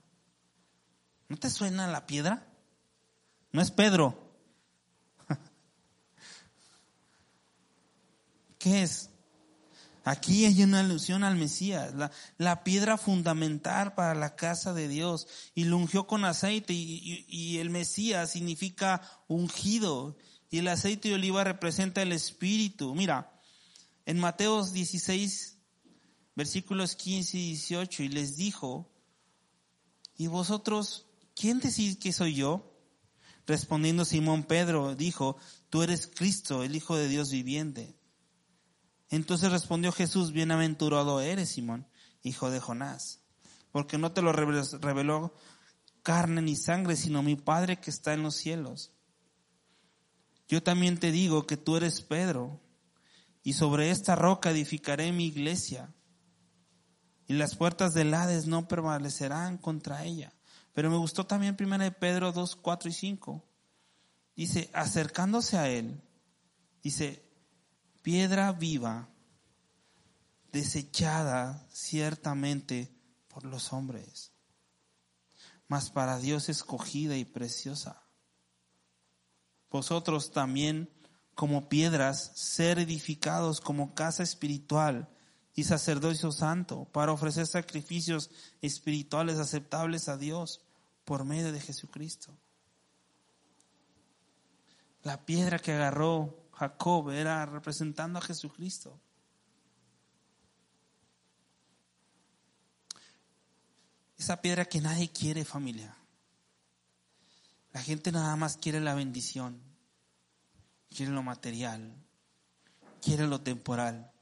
[1.29, 2.45] ¿No te suena la piedra?
[3.51, 4.35] No es Pedro.
[8.57, 9.11] ¿Qué es?
[10.03, 11.93] Aquí hay una alusión al Mesías,
[12.37, 15.27] la, piedra fundamental para la casa de Dios.
[15.53, 20.17] Y lo ungió con aceite y, y, el Mesías significa ungido.
[20.49, 22.95] Y el aceite de oliva representa el Espíritu.
[22.95, 23.39] Mira,
[24.07, 25.59] en Mateos 16,
[26.35, 28.91] versículos 15 y 18, y les dijo,
[30.17, 31.08] ¿y vosotros
[31.39, 32.75] quién decís que soy yo?
[33.47, 35.37] Respondiendo Simón Pedro, dijo,
[35.69, 37.95] tú eres Cristo, el Hijo de Dios viviente.
[39.09, 41.87] Entonces respondió Jesús, bienaventurado eres, Simón,
[42.21, 43.21] hijo de Jonás,
[43.71, 45.33] porque no te lo reveló
[46.03, 48.91] carne ni sangre, sino mi Padre que está en los cielos.
[50.47, 52.61] Yo también te digo que tú eres Pedro,
[53.41, 55.93] y sobre esta roca edificaré mi iglesia,
[57.27, 60.33] y las puertas del Hades no prevalecerán contra ella.
[60.73, 63.43] Pero me gustó también 1 Pedro 2, 4 y 5.
[64.35, 66.01] Dice, acercándose a él,
[66.81, 67.23] dice,
[68.01, 69.09] piedra viva,
[70.51, 72.95] desechada ciertamente
[73.27, 74.31] por los hombres,
[75.67, 78.03] mas para Dios escogida y preciosa.
[79.69, 80.89] Vosotros también,
[81.35, 85.09] como piedras, ser edificados como casa espiritual
[85.59, 88.31] y sacerdocio santo, para ofrecer sacrificios
[88.61, 90.61] espirituales aceptables a Dios
[91.03, 92.33] por medio de Jesucristo.
[95.03, 98.97] La piedra que agarró Jacob era representando a Jesucristo.
[104.17, 105.93] Esa piedra que nadie quiere, familia.
[107.73, 109.61] La gente nada más quiere la bendición,
[110.89, 111.93] quiere lo material,
[113.01, 114.13] quiere lo temporal.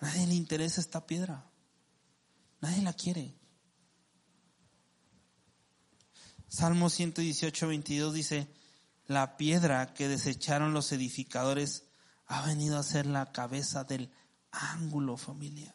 [0.00, 1.50] Nadie le interesa esta piedra.
[2.60, 3.34] Nadie la quiere.
[6.48, 8.48] Salmo 118, 22 dice,
[9.06, 11.84] la piedra que desecharon los edificadores
[12.26, 14.10] ha venido a ser la cabeza del
[14.50, 15.74] ángulo familia.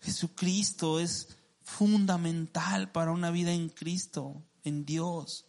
[0.00, 5.46] Jesucristo es fundamental para una vida en Cristo, en Dios.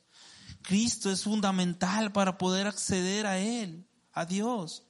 [0.61, 4.83] Cristo es fundamental para poder acceder a Él, a Dios.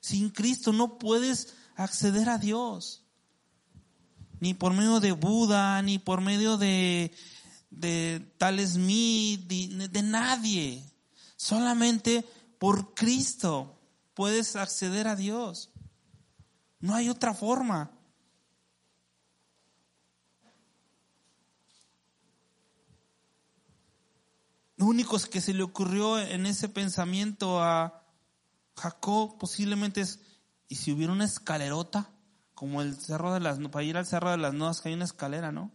[0.00, 3.04] Sin Cristo no puedes acceder a Dios.
[4.40, 7.12] Ni por medio de Buda, ni por medio de,
[7.70, 10.84] de tal Smith, de, de nadie.
[11.36, 12.24] Solamente
[12.58, 13.78] por Cristo
[14.14, 15.70] puedes acceder a Dios.
[16.80, 17.90] No hay otra forma.
[24.76, 28.02] Lo único que se le ocurrió en ese pensamiento a
[28.76, 30.18] Jacob posiblemente es,
[30.72, 32.10] ¿y si hubiera una escalerota?
[32.54, 35.04] Como el cerro de las, para ir al cerro de las nuevas que hay una
[35.04, 35.70] escalera, ¿no?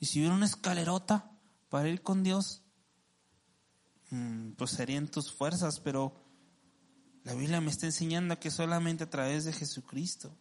[0.00, 1.30] ¿Y si hubiera una escalerota
[1.68, 2.64] para ir con Dios?
[4.10, 6.20] Mm, pues serían tus fuerzas, pero
[7.22, 10.36] la Biblia me está enseñando que solamente a través de Jesucristo.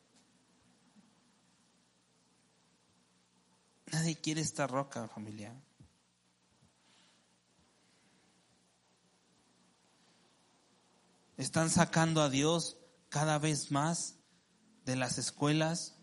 [3.91, 5.53] Nadie quiere esta roca, familia.
[11.37, 12.78] Están sacando a Dios
[13.09, 14.15] cada vez más
[14.85, 15.95] de las escuelas,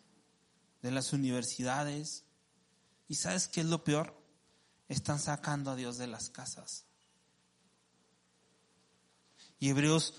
[0.83, 2.25] de las universidades.
[3.09, 4.21] ¿Y sabes qué es lo peor?
[4.89, 6.85] Están sacando a Dios de las casas.
[9.59, 10.15] Y Hebreos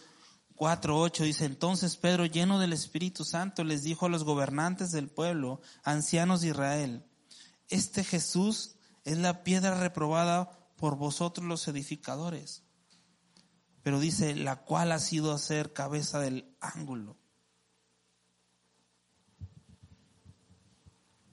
[0.56, 5.62] 4.8 dice, entonces Pedro, lleno del Espíritu Santo, les dijo a los gobernantes del pueblo,
[5.84, 7.06] ancianos de Israel,
[7.70, 12.64] este Jesús es la piedra reprobada por vosotros los edificadores.
[13.88, 17.16] Pero dice, la cual ha sido a ser cabeza del ángulo.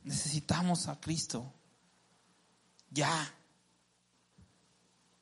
[0.04, 1.52] Necesitamos a Cristo.
[2.90, 3.34] Ya.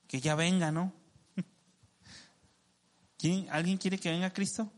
[0.08, 0.92] Que ya venga, ¿no?
[3.50, 4.70] ¿Alguien quiere que venga Cristo?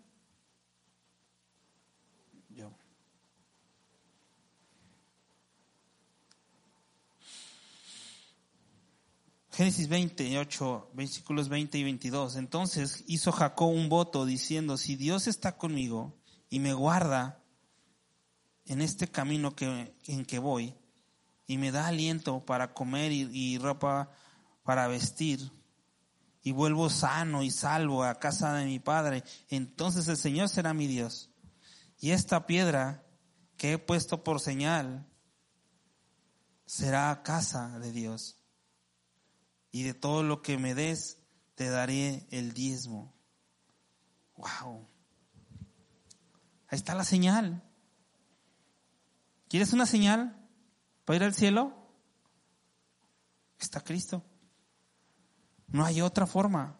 [2.51, 2.71] Yo.
[9.55, 12.37] Génesis 28, versículos 20 y 22.
[12.37, 16.19] Entonces hizo Jacob un voto diciendo, si Dios está conmigo
[16.51, 17.41] y me guarda
[18.65, 20.75] en este camino que, en que voy
[21.47, 24.11] y me da aliento para comer y ropa
[24.65, 25.53] para vestir,
[26.45, 30.87] y vuelvo sano y salvo a casa de mi Padre, entonces el Señor será mi
[30.87, 31.31] Dios.
[31.99, 33.07] Y esta piedra
[33.57, 35.09] que he puesto por señal
[36.67, 38.44] será casa de Dios.
[39.75, 41.19] Y de todo lo que me des,
[41.57, 43.13] te daré el diezmo.
[44.37, 44.87] Wow.
[46.69, 47.61] Ahí está la señal.
[49.49, 50.49] ¿Quieres una señal
[51.05, 51.75] para ir al cielo?
[53.59, 54.23] Está Cristo.
[55.67, 56.79] No hay otra forma.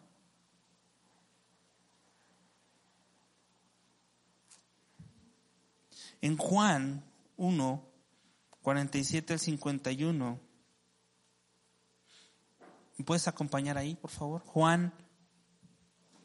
[6.21, 7.03] En Juan
[7.35, 7.91] 1,
[8.61, 10.44] 47 al 51,
[12.97, 14.41] ¿me puedes acompañar ahí, por favor?
[14.41, 14.93] Juan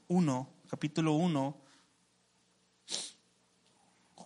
[0.09, 1.57] 1, capítulo 1,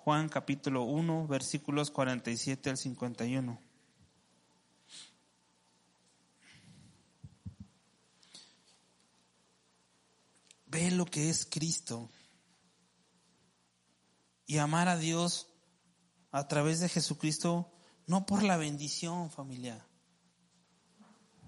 [0.04, 3.58] Juan capítulo 1, versículos 47 al 51.
[10.66, 12.10] Ve lo que es Cristo.
[14.44, 15.48] Y amar a Dios
[16.32, 17.72] a través de Jesucristo,
[18.06, 19.93] no por la bendición familiar.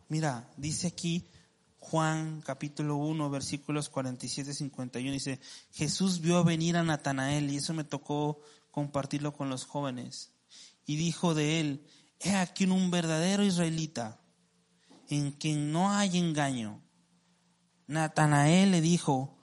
[0.08, 1.26] Mira, dice aquí
[1.78, 5.40] Juan capítulo 1, versículos 47 y 51, dice,
[5.72, 8.40] Jesús vio venir a Natanael, y eso me tocó
[8.70, 10.32] compartirlo con los jóvenes,
[10.84, 11.86] y dijo de él,
[12.20, 14.20] he aquí un verdadero israelita,
[15.08, 16.82] en quien no hay engaño.
[17.86, 19.38] Natanael le dijo,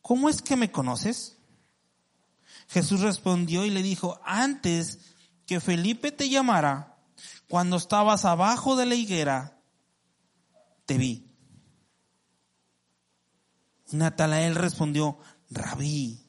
[0.00, 1.36] ¿cómo es que me conoces?
[2.68, 5.00] Jesús respondió y le dijo, antes
[5.44, 6.95] que Felipe te llamara,
[7.48, 9.60] cuando estabas abajo de la higuera,
[10.84, 11.30] te vi.
[13.92, 15.18] Natanael respondió,
[15.50, 16.20] Rabí,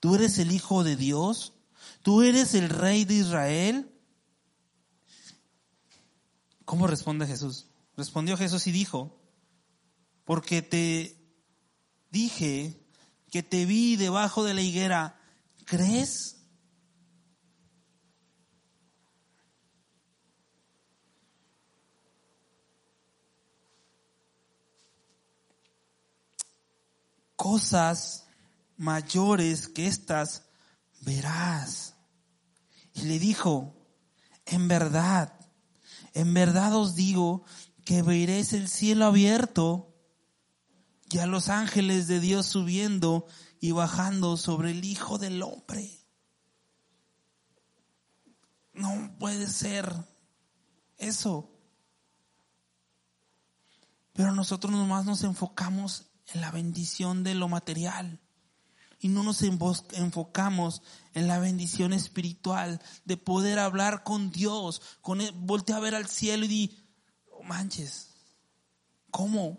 [0.00, 1.54] ¿tú eres el Hijo de Dios?
[2.02, 3.92] ¿Tú eres el Rey de Israel?
[6.64, 7.68] ¿Cómo responde Jesús?
[7.96, 9.20] Respondió Jesús y dijo,
[10.24, 11.22] porque te
[12.10, 12.80] dije
[13.30, 15.20] que te vi debajo de la higuera,
[15.64, 16.41] ¿crees?
[27.42, 28.28] Cosas
[28.76, 30.44] mayores que estas
[31.00, 31.96] verás.
[32.94, 33.74] Y le dijo,
[34.46, 35.34] en verdad,
[36.14, 37.42] en verdad os digo
[37.84, 39.92] que veréis el cielo abierto
[41.10, 43.26] y a los ángeles de Dios subiendo
[43.58, 45.90] y bajando sobre el Hijo del Hombre.
[48.72, 49.92] No puede ser
[50.96, 51.50] eso.
[54.12, 58.20] Pero nosotros nomás nos enfocamos en la bendición de lo material
[59.02, 60.80] y no nos enfocamos
[61.12, 66.06] en la bendición espiritual de poder hablar con Dios, con él, voltea a ver al
[66.06, 66.78] cielo y di,
[67.42, 68.10] manches,
[69.10, 69.58] ¿cómo?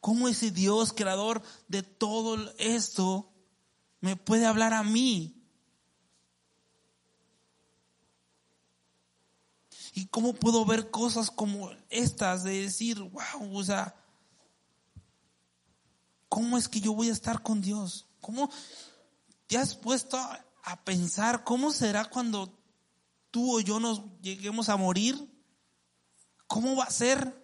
[0.00, 3.32] ¿Cómo ese Dios creador de todo esto
[4.00, 5.36] me puede hablar a mí?
[9.92, 13.99] ¿Y cómo puedo ver cosas como estas de decir, wow, o sea,
[16.30, 18.06] ¿cómo es que yo voy a estar con Dios?
[18.22, 18.48] ¿Cómo
[19.46, 22.58] te has puesto a pensar cómo será cuando
[23.30, 25.28] tú o yo nos lleguemos a morir?
[26.46, 27.36] ¿Cómo va a ser?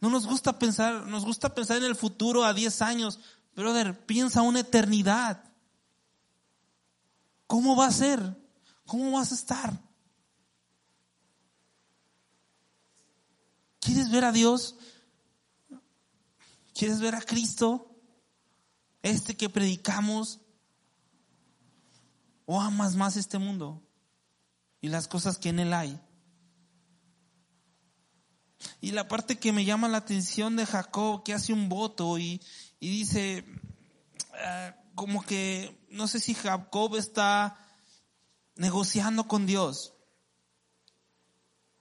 [0.00, 3.18] No nos gusta pensar, nos gusta pensar en el futuro a 10 años,
[3.56, 5.44] brother, piensa una eternidad.
[7.46, 8.20] ¿Cómo va a ser?
[8.84, 9.80] ¿Cómo vas a estar?
[13.80, 14.76] ¿Quieres ver a Dios?
[16.74, 17.90] ¿Quieres ver a Cristo?
[19.02, 20.40] Este que predicamos.
[22.44, 23.82] ¿O amas más este mundo
[24.80, 26.00] y las cosas que en él hay?
[28.80, 32.40] Y la parte que me llama la atención de Jacob, que hace un voto y,
[32.80, 33.44] dice,
[34.34, 37.56] ah, como que, no sé si Jacob está
[38.56, 39.94] negociando con Dios.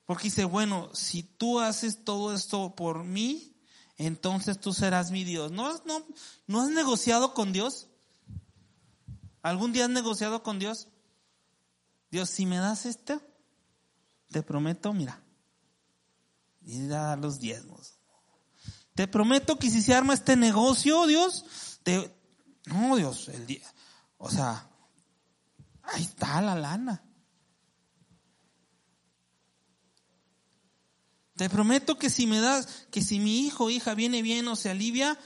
[0.05, 3.50] Porque dice, bueno, si tú haces todo esto por mí,
[4.07, 5.51] entonces tú serás mi Dios.
[5.51, 6.05] ¿No, no,
[6.47, 7.87] ¿no has negociado con Dios?
[9.41, 10.87] ¿Algún día has negociado con Dios?
[12.09, 13.21] Dios, si me das esto,
[14.29, 15.21] te prometo, mira,
[16.61, 17.95] y da los diezmos.
[18.93, 21.45] Te prometo que si se arma este negocio, Dios,
[21.83, 22.13] te,
[22.65, 23.65] no, Dios, el día,
[24.17, 24.69] o sea,
[25.83, 27.03] ahí está la lana.
[31.41, 34.55] Te prometo que si me das, que si mi hijo o hija viene bien o
[34.55, 35.17] se alivia,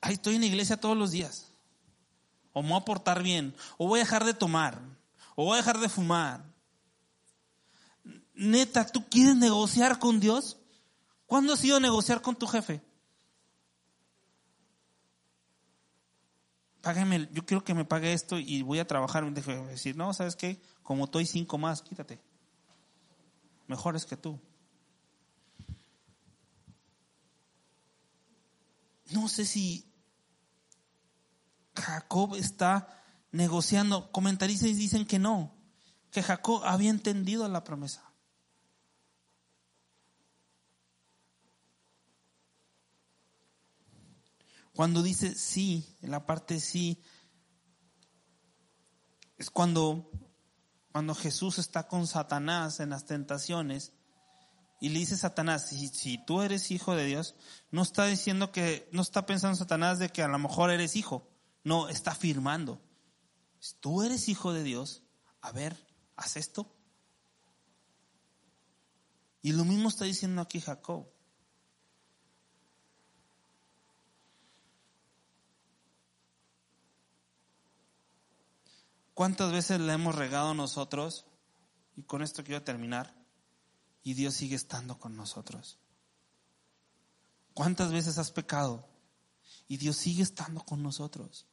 [0.00, 1.48] ahí estoy en la iglesia todos los días.
[2.54, 4.80] O me voy a portar bien, o voy a dejar de tomar,
[5.36, 6.42] o voy a dejar de fumar,
[8.32, 10.56] neta, ¿tú quieres negociar con Dios?
[11.26, 12.80] ¿Cuándo has ido a negociar con tu jefe?
[16.80, 19.30] Págame, yo quiero que me pague esto y voy a trabajar.
[19.30, 20.58] Deje decir, no, ¿sabes qué?
[20.82, 22.29] Como hay cinco más, quítate.
[23.70, 24.40] Mejores que tú.
[29.12, 29.88] No sé si
[31.76, 33.00] Jacob está
[33.30, 34.10] negociando.
[34.10, 35.54] Comentaristas dicen que no,
[36.10, 38.12] que Jacob había entendido la promesa.
[44.74, 47.00] Cuando dice sí, en la parte sí,
[49.38, 50.10] es cuando,
[50.92, 53.92] cuando Jesús está con Satanás en las tentaciones
[54.80, 57.34] y le dice Satanás, si, si tú eres hijo de Dios,
[57.70, 61.28] no está diciendo que, no está pensando Satanás de que a lo mejor eres hijo,
[61.64, 62.80] no, está afirmando,
[63.60, 65.02] si tú eres hijo de Dios,
[65.42, 65.76] a ver,
[66.16, 66.74] haz esto.
[69.42, 71.06] Y lo mismo está diciendo aquí Jacob.
[79.20, 81.26] ¿Cuántas veces le hemos regado nosotros?
[81.94, 83.14] Y con esto quiero terminar.
[84.02, 85.76] Y Dios sigue estando con nosotros.
[87.52, 88.88] ¿Cuántas veces has pecado?
[89.68, 91.44] Y Dios sigue estando con nosotros.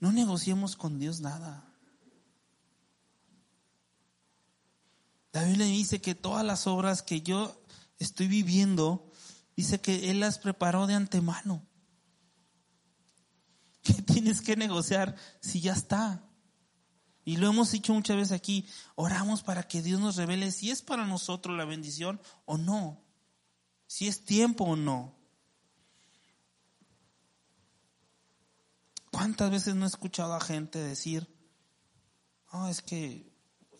[0.00, 1.70] No negociemos con Dios nada.
[5.32, 7.62] La Biblia dice que todas las obras que yo
[7.98, 9.06] estoy viviendo,
[9.54, 11.62] dice que Él las preparó de antemano.
[14.22, 16.22] ¿Qué tienes que negociar si ya está?
[17.24, 20.80] Y lo hemos dicho muchas veces aquí, oramos para que Dios nos revele si es
[20.80, 23.02] para nosotros la bendición o no,
[23.88, 25.12] si es tiempo o no.
[29.10, 31.28] ¿Cuántas veces no he escuchado a gente decir,
[32.52, 33.28] oh, es que,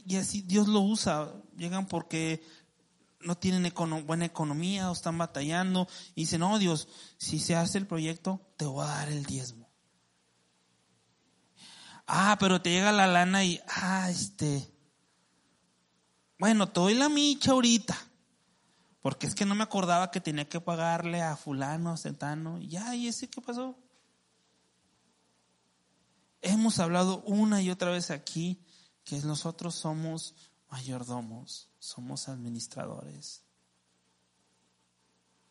[0.05, 2.45] y así Dios lo usa, llegan porque
[3.21, 3.73] no tienen
[4.05, 5.87] buena economía o están batallando
[6.17, 9.62] y dicen, no, Dios, si se hace el proyecto, te voy a dar el diezmo.
[12.07, 14.73] Ah, pero te llega la lana y, ah, este,
[16.39, 17.97] bueno, te doy la micha ahorita.
[19.01, 22.59] Porque es que no me acordaba que tenía que pagarle a fulano, a centano.
[22.59, 23.77] Ya, ¿y ese qué pasó?
[26.41, 28.61] Hemos hablado una y otra vez aquí
[29.05, 30.35] que nosotros somos
[30.71, 33.45] mayordomos, somos administradores.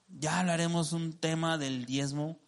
[0.07, 2.39] Ya hablaremos un tema del diezmo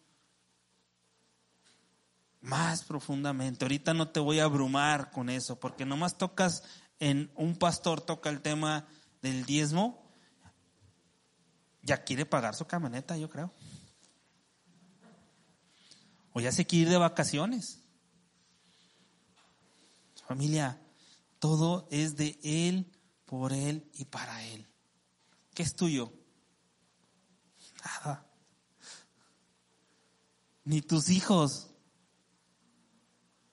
[2.44, 3.64] más profundamente.
[3.64, 6.62] Ahorita no te voy a abrumar con eso, porque nomás tocas
[7.00, 8.86] en un pastor toca el tema
[9.22, 10.04] del diezmo,
[11.82, 13.50] ya quiere pagar su camioneta, yo creo.
[16.34, 17.80] O ya se quiere ir de vacaciones.
[20.26, 20.80] Familia,
[21.38, 22.92] todo es de Él,
[23.24, 24.66] por Él y para Él.
[25.54, 26.12] ¿Qué es tuyo?
[27.84, 28.26] Nada.
[30.64, 31.73] Ni tus hijos,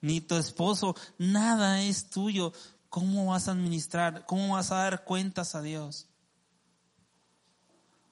[0.02, 2.52] ni tu esposo, nada es tuyo.
[2.90, 4.26] ¿Cómo vas a administrar?
[4.26, 6.08] ¿Cómo vas a dar cuentas a Dios?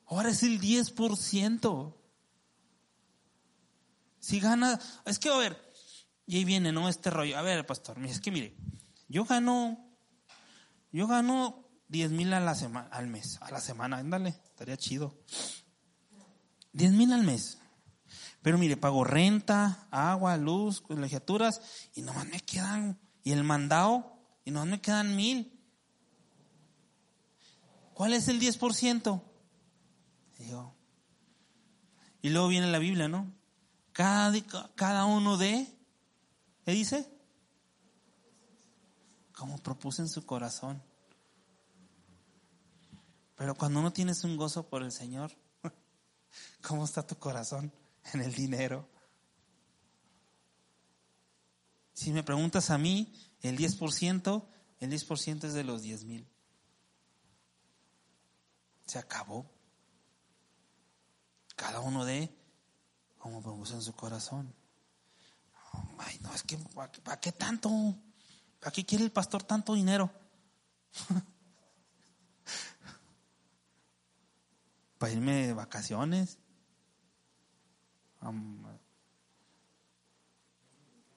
[0.07, 1.95] Ahora es el 10%.
[4.19, 5.73] Si gana, es que a ver,
[6.27, 6.89] y ahí viene, ¿no?
[6.89, 7.37] Este rollo.
[7.37, 8.57] A ver, pastor, es que mire,
[9.09, 9.79] yo gano,
[10.93, 15.19] yo gano 10 mil a la semana, al mes, a la semana, ándale, estaría chido.
[16.73, 17.60] 10 mil al mes.
[18.43, 21.61] Pero mire, pago renta, agua, luz, colegiaturas,
[21.95, 25.61] y nomás me quedan, y el mandado, y nomás me quedan mil.
[27.93, 29.23] ¿Cuál es el 10%?
[30.39, 30.75] Digo,
[32.23, 33.31] y luego viene la Biblia, ¿no?
[33.93, 34.33] Cada,
[34.75, 35.67] cada uno de,
[36.65, 37.13] ¿qué dice?
[39.37, 40.83] Como propuse en su corazón.
[43.37, 45.37] Pero cuando no tienes un gozo por el Señor,
[46.67, 47.71] ¿cómo está tu corazón
[48.13, 48.89] en el dinero?
[51.93, 54.47] Si me preguntas a mí, el 10%,
[54.79, 56.27] el 10% es de los 10 mil.
[58.87, 59.51] Se acabó.
[61.57, 62.35] Cada uno de
[63.19, 64.55] como propuso en su corazón.
[65.99, 66.57] Ay, no, es que,
[67.05, 67.71] ¿para qué tanto?
[68.59, 70.11] ¿Para qué quiere el pastor tanto dinero?
[74.99, 76.39] ¿Para irme de vacaciones?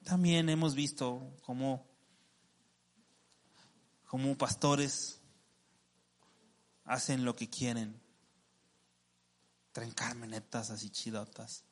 [0.04, 1.86] También hemos visto cómo,
[4.06, 5.20] cómo pastores
[6.84, 8.00] hacen lo que quieren.
[9.72, 11.64] Traen carmenetas así chidotas.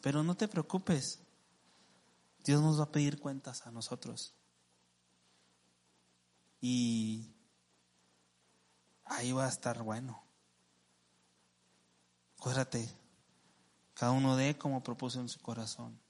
[0.00, 1.20] Pero no te preocupes.
[2.44, 4.34] Dios nos va a pedir cuentas a nosotros.
[6.60, 7.34] Y
[9.04, 10.22] ahí va a estar bueno.
[12.38, 13.03] Acuérdate,
[13.94, 16.00] cada uno de como propuso en su corazón.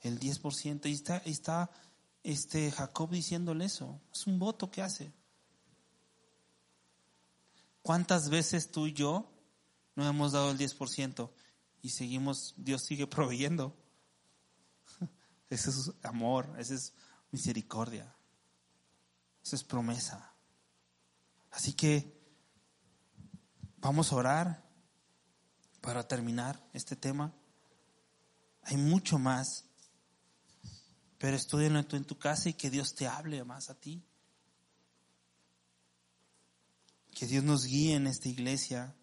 [0.00, 1.70] El 10%, y está, está
[2.22, 4.00] este Jacob diciéndole eso.
[4.12, 5.12] Es un voto que hace.
[7.82, 9.32] ¿Cuántas veces tú y yo
[9.94, 11.30] no hemos dado el 10%
[11.80, 13.76] y seguimos, Dios sigue proveyendo?
[15.48, 16.92] Ese es amor, ese es
[17.30, 18.14] misericordia,
[19.42, 20.34] esa es promesa.
[21.50, 22.20] Así que
[23.78, 24.67] vamos a orar
[25.80, 27.32] para terminar este tema.
[28.62, 29.64] Hay mucho más,
[31.18, 34.04] pero estudialo tú en tu casa y que Dios te hable más a ti.
[37.14, 38.94] Que Dios nos guíe en esta iglesia.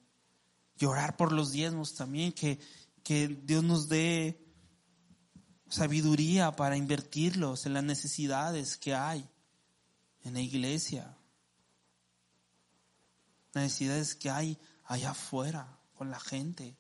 [0.78, 2.60] Y orar por los diezmos también, que,
[3.04, 4.42] que Dios nos dé
[5.70, 9.28] sabiduría para invertirlos en las necesidades que hay
[10.24, 11.18] en la iglesia.
[13.54, 16.76] Necesidades que hay allá afuera con la gente.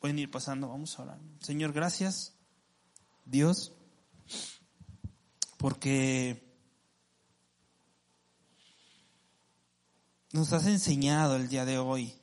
[0.00, 1.20] Pueden ir pasando, vamos a orar.
[1.40, 2.34] Señor, gracias,
[3.24, 3.72] Dios,
[5.58, 6.50] porque
[10.32, 12.14] nos has enseñado el día de hoy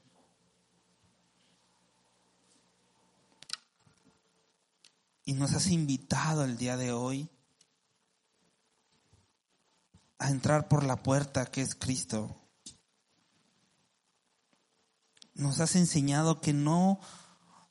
[5.25, 7.29] y nos has invitado el día de hoy
[10.19, 12.41] a entrar por la puerta que es Cristo.
[15.33, 16.99] Nos has enseñado que no,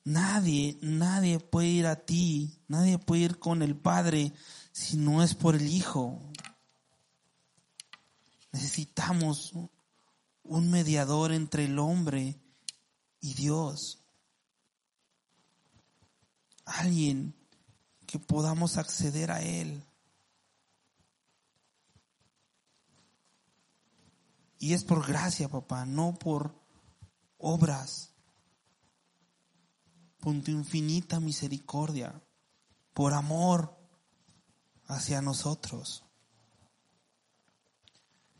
[0.04, 4.32] nadie, nadie puede ir a ti, nadie puede ir con el Padre
[4.72, 6.20] si no es por el Hijo.
[8.52, 9.52] Necesitamos
[10.44, 12.40] un mediador entre el hombre
[13.20, 14.04] y Dios.
[16.64, 17.34] Alguien
[18.06, 19.84] que podamos acceder a Él.
[24.58, 26.54] Y es por gracia, papá, no por
[27.38, 28.12] obras.
[30.18, 32.20] Por tu infinita misericordia,
[32.92, 33.76] por amor
[34.86, 36.04] hacia nosotros.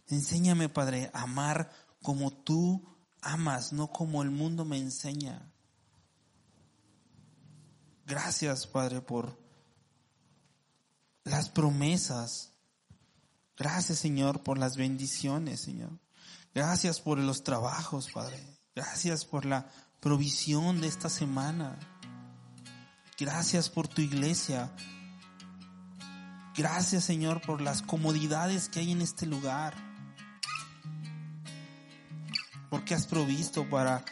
[0.08, 1.70] Enséñame, Padre, a amar
[2.02, 2.84] como tú
[3.20, 5.52] amas, no como el mundo me enseña.
[8.06, 9.38] Gracias, Padre, por
[11.24, 12.56] las promesas
[13.56, 15.98] Gracias, Señor, por las bendiciones, Señor.
[16.56, 18.42] Gracias por los trabajos, Padre.
[18.74, 19.68] Gracias por la
[20.00, 21.78] provisión de esta semana.
[23.18, 24.72] Gracias por tu iglesia.
[26.56, 29.74] Gracias, Señor, por las comodidades que hay en este lugar.
[32.70, 34.02] Porque has provisto para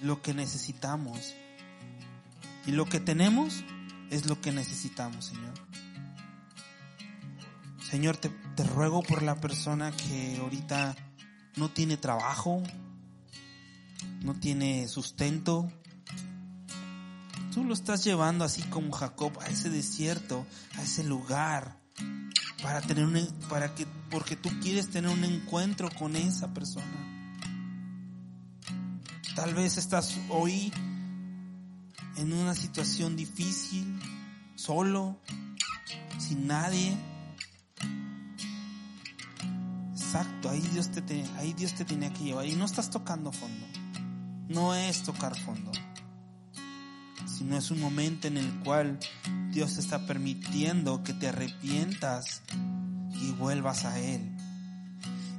[0.00, 1.34] lo que necesitamos.
[2.66, 3.64] Y lo que tenemos
[4.10, 5.54] es lo que necesitamos, Señor.
[7.90, 10.94] Señor, te, te ruego por la persona que ahorita
[11.58, 12.62] no tiene trabajo,
[14.22, 15.70] no tiene sustento.
[17.52, 20.46] Tú lo estás llevando así como Jacob a ese desierto,
[20.76, 21.76] a ese lugar,
[22.62, 26.86] para tener un, para que, porque tú quieres tener un encuentro con esa persona.
[29.34, 30.72] Tal vez estás hoy
[32.16, 33.98] en una situación difícil,
[34.56, 35.20] solo,
[36.18, 36.96] sin nadie.
[40.08, 42.46] Exacto, ahí Dios te, te- ahí Dios te tenía que llevar.
[42.46, 43.66] Y no estás tocando fondo.
[44.48, 45.70] No es tocar fondo.
[47.26, 48.98] Sino es un momento en el cual
[49.50, 52.40] Dios está permitiendo que te arrepientas
[53.20, 54.34] y vuelvas a Él.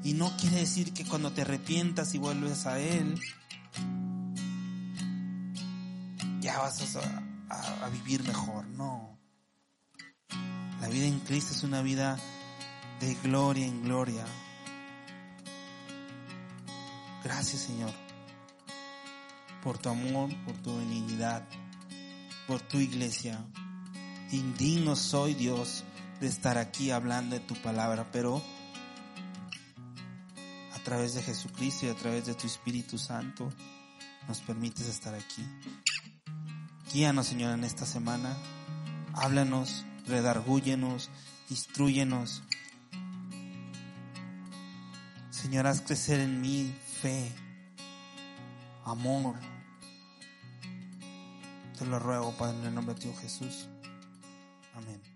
[0.04, 3.20] Y no quiere decir que cuando te arrepientas y vuelves a Él,
[6.42, 6.96] ya vas
[7.50, 8.68] a vivir mejor.
[8.68, 9.18] No.
[10.80, 12.20] La vida en Cristo es una vida
[13.00, 14.24] de gloria en gloria.
[17.24, 17.92] Gracias Señor
[19.64, 21.44] por tu amor, por tu benignidad,
[22.48, 23.44] por tu iglesia.
[24.32, 25.84] Indigno soy Dios
[26.20, 28.42] de estar aquí hablando de tu palabra, pero
[30.74, 33.52] a través de Jesucristo y a través de tu Espíritu Santo
[34.28, 35.46] nos permites estar aquí.
[36.94, 38.36] Guíanos, Señor, en esta semana.
[39.14, 41.10] Háblanos, redargúyenos,
[41.50, 42.44] instruyenos.
[45.30, 47.32] Señor, haz crecer en mí fe,
[48.84, 49.36] amor.
[51.78, 53.70] Te lo ruego, Padre, en el nombre de Hijo Jesús.
[54.76, 55.09] Amén.